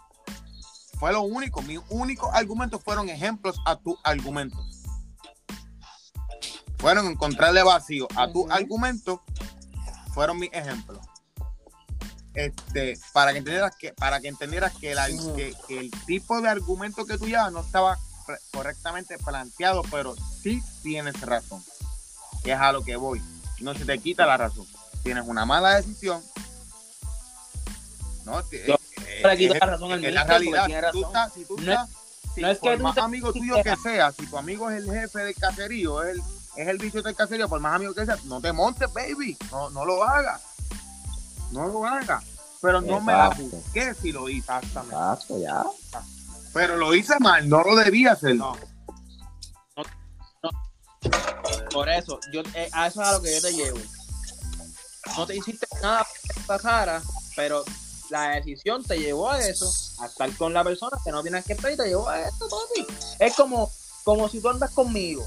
[0.98, 1.62] Fue lo único.
[1.62, 4.60] Mis únicos argumentos fueron ejemplos a tus argumentos.
[6.76, 8.52] Fueron encontrarle vacío a tus Ujú.
[8.52, 9.20] argumentos.
[10.12, 10.97] Fueron mis ejemplos.
[12.34, 15.34] Este, para que entendieras que, para que entendieras que, la- Ujú.
[15.34, 17.98] que, que el tipo de argumento que tú llevas no estaba
[18.52, 21.62] correctamente planteado, pero sí tienes razón.
[22.44, 23.20] Que es a lo que voy.
[23.60, 24.66] No se te quita la razón.
[25.02, 26.22] Tienes una mala decisión.
[28.24, 28.78] No, Te- eh,
[29.22, 30.92] no le quito es- la razón al es la mister porque realidad.
[30.92, 31.16] Si tú razón.
[31.16, 31.88] estás- si tú No es- estás-
[32.34, 34.90] si no por que más te- amigo tuyo que sea, si tu amigo es el
[34.92, 36.22] jefe del caserío, es el,
[36.56, 39.36] es el bicho del caserío, por más amigo que sea, no te montes, baby.
[39.50, 40.42] No, no lo hagas.
[41.52, 42.24] No lo hagas.
[42.60, 44.38] Pero no me la busqué si lo hice.
[44.40, 44.96] Exactamente.
[44.96, 45.64] Exacto, ya.
[46.52, 48.36] Pero lo hice mal, no lo debía hacer.
[48.36, 48.56] No.
[51.72, 53.78] Por eso, yo, eh, a eso es a lo que yo te llevo.
[55.16, 57.02] No te hiciste nada para que pasara,
[57.36, 57.64] pero
[58.10, 59.70] la decisión te llevó a eso,
[60.02, 62.48] a estar con la persona que no tienes que estar y te llevó a esto,
[62.48, 62.86] papi.
[63.18, 63.70] Es como,
[64.04, 65.24] como si tú andas conmigo.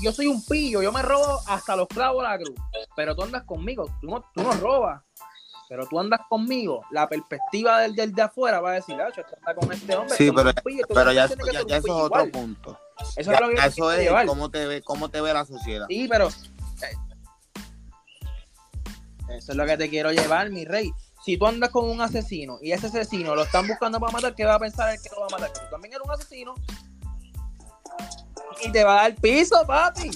[0.00, 2.54] Yo soy un pillo, yo me robo hasta los clavos de la cruz,
[2.94, 5.02] pero tú andas conmigo, tú no, tú no robas.
[5.68, 9.54] Pero tú andas conmigo, la perspectiva del, del de afuera va a decir, ah, está
[9.54, 10.16] con este hombre.
[10.16, 12.30] Sí, pero- pillo, Pero ya, ya- ya eso es otro igual".
[12.30, 12.78] punto.
[13.16, 14.26] Eso Ya- es lo que eso es llevar.
[14.26, 15.86] cómo te ve, cómo te ve la sociedad.
[15.88, 16.94] Sí, pero eh,
[19.36, 20.90] eso es lo que te quiero llevar, mi rey.
[21.24, 24.44] Si tú andas con un asesino y ese asesino lo están buscando para matar, ¿qué
[24.44, 25.52] va a pensar el que lo va a matar?
[25.52, 26.54] Que tú también eres un asesino.
[28.64, 30.08] Y te va a dar piso, papi.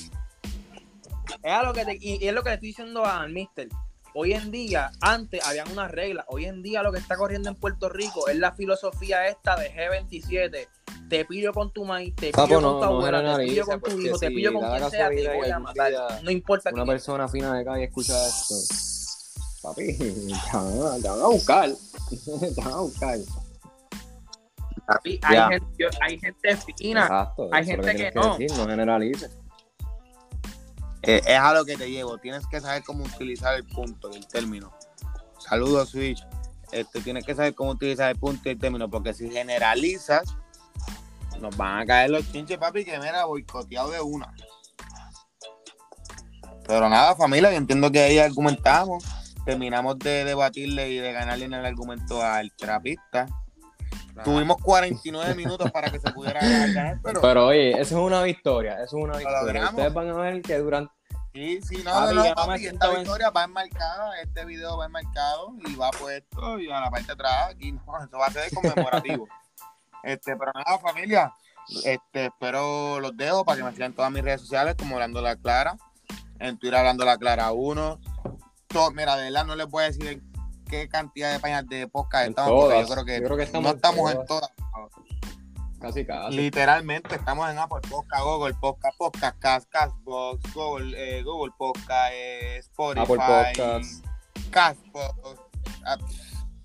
[1.42, 3.68] Es lo que te- y, y es lo que le estoy diciendo al mister.
[4.14, 6.26] Hoy en día, antes habían unas reglas.
[6.28, 9.72] Hoy en día lo que está corriendo en Puerto Rico es la filosofía esta de
[9.72, 10.68] G27.
[11.08, 13.52] Te pillo con tu maíz, te pillo Papo, con no- tu no abuela, te generalice,
[13.54, 15.92] pillo con tu hijo, te pillo con quien sea, te voy a matar.
[16.22, 16.94] No importa Una quién.
[16.94, 18.54] persona fina de calle escucha esto.
[19.62, 21.70] Papi, te van a, te buscar.
[22.10, 23.18] te van a buscar.
[24.86, 27.02] Papi, hay, gente, hay gente fina.
[27.02, 27.48] Exacto.
[27.52, 28.36] hay gente que no.
[28.36, 29.30] decir, no generalices.
[31.03, 32.18] Eh, es a lo que te llevo.
[32.18, 34.72] Tienes que saber cómo utilizar el punto y el término.
[35.38, 36.24] Saludos, Switch.
[36.70, 40.22] Este, tienes que saber cómo utilizar el punto y el término, porque si generalizas,
[41.40, 44.32] nos van a caer los chinches, papi, que mira, boicoteado de una.
[46.66, 49.05] Pero nada, familia, yo entiendo que ahí argumentamos.
[49.44, 53.26] Terminamos de debatirle y de ganarle en el argumento al trapista.
[54.24, 58.74] Tuvimos 49 minutos para que se pudiera ganar, pero Pero oye, eso es una victoria.
[58.74, 59.68] Eso es una victoria.
[59.70, 60.92] Ustedes van a ver que durante,
[61.34, 65.54] Sí, sí, no, Papi, no, no, papi, esta victoria va enmarcada, este video va enmarcado
[65.66, 68.52] y va puesto y a la parte de atrás, aquí no, eso va a ser
[68.52, 69.26] conmemorativo.
[70.02, 71.32] este, pero nada, familia,
[71.86, 75.36] este, espero los dejo para que me sigan todas mis redes sociales como Hablando la
[75.36, 75.78] Clara,
[76.38, 78.00] en Twitter Hablando la Clara 1.
[78.66, 80.32] To- mira, de verdad no les voy a decir en
[80.72, 82.88] qué cantidad de páginas de podcast En estamos, todas.
[82.88, 84.50] yo creo que, Yo creo que estamos no estamos en todas.
[85.78, 86.36] Casi casi.
[86.36, 92.56] Literalmente estamos en Apple Podcast, Google Podcast, Podcast Cast, Castbox, Google, eh, Google Podcast, eh,
[92.58, 94.02] Spotify, Apple Podcasts.
[94.50, 95.40] Castbox.
[95.84, 95.98] Ah,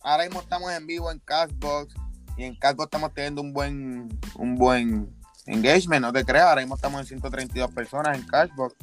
[0.03, 1.93] Ahora mismo estamos en vivo en Castbox
[2.37, 5.13] y en Castbox estamos teniendo un buen un buen
[5.47, 6.45] engagement, no te creas.
[6.45, 8.73] Ahora mismo estamos en 132 personas en Castbox.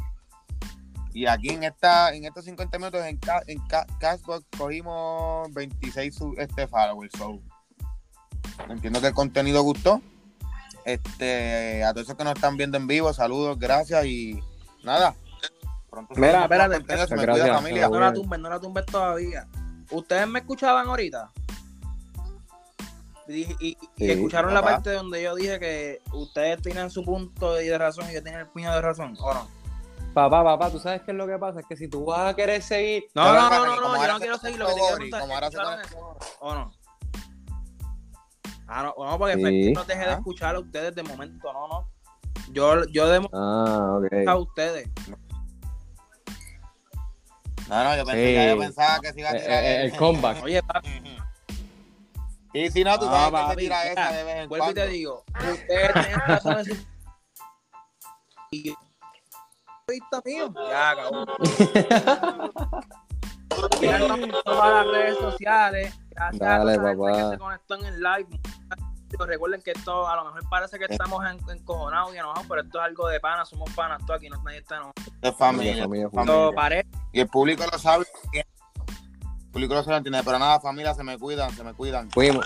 [1.14, 6.14] Y aquí en esta en estos 50 minutos en, Ca- en Ca- Castbox cogimos 26
[6.14, 7.12] sub- este followers.
[7.16, 7.38] So,
[8.68, 10.02] entiendo que el contenido gustó.
[10.84, 14.38] Este, a todos esos que nos están viendo en vivo, saludos, gracias y
[14.82, 15.14] nada.
[15.88, 17.88] Pronto Mira, espérate, gracias, familia.
[17.88, 19.46] No la tumben, no la tumben todavía.
[19.90, 21.30] ¿Ustedes me escuchaban ahorita?
[23.28, 27.54] Y, y- y Sí, escucharon la parte donde yo dije que ustedes tenían su punto
[27.54, 29.48] de razón y yo tenía el puño de razón, ¿o no?
[30.14, 32.36] Papá, papá, tú sabes qué es lo que pasa, es que si tú vas a
[32.36, 34.92] querer seguir, No, no, no, no, no, yo no quiero seguir lo que te quiero
[34.96, 35.20] Gori, preguntar.
[35.22, 36.72] como ahora se ¿escucharon conectó- eso ¿O no?
[38.68, 39.42] Ah, no, no porque Sí.
[39.42, 40.14] que no dejé de Ah.
[40.14, 41.90] escuchar a ustedes de momento, no, no.
[42.52, 44.28] Yo, yo de momento Ah, ok.
[44.28, 44.88] a ustedes.
[47.68, 48.34] No, no, yo, pensé, Sí.
[48.34, 50.42] ya yo pensaba que se iba a Eh, tirar eh, el comeback.
[50.44, 50.88] Oye, papi,
[52.54, 54.48] Y si no, tú Ah, sabes que papi, se tira mira, esa de vez en
[54.48, 54.80] vuelvo y cuando.
[54.82, 56.74] te digo, ustedes tienen razón en su...
[59.94, 60.52] Vista mío.
[63.80, 65.94] Ya, en todas las redes sociales.
[66.10, 67.12] Gracias Dale, a papá.
[67.12, 68.40] que se conectó en el live.
[69.16, 72.78] Recuerden que esto a lo mejor parece que estamos en- encojonados y enojados, pero esto
[72.80, 74.94] es algo de pana, somos panas, esto aquí no nadie está enojado.
[75.20, 75.82] De familia.
[75.84, 76.84] Familia, familia.
[77.12, 78.04] Y el público lo sabe.
[78.32, 78.44] El
[79.52, 80.20] público lo sabe, entiende.
[80.24, 82.10] Pero nada, familia, se me cuidan, se me cuidan.
[82.10, 82.44] Fuimos.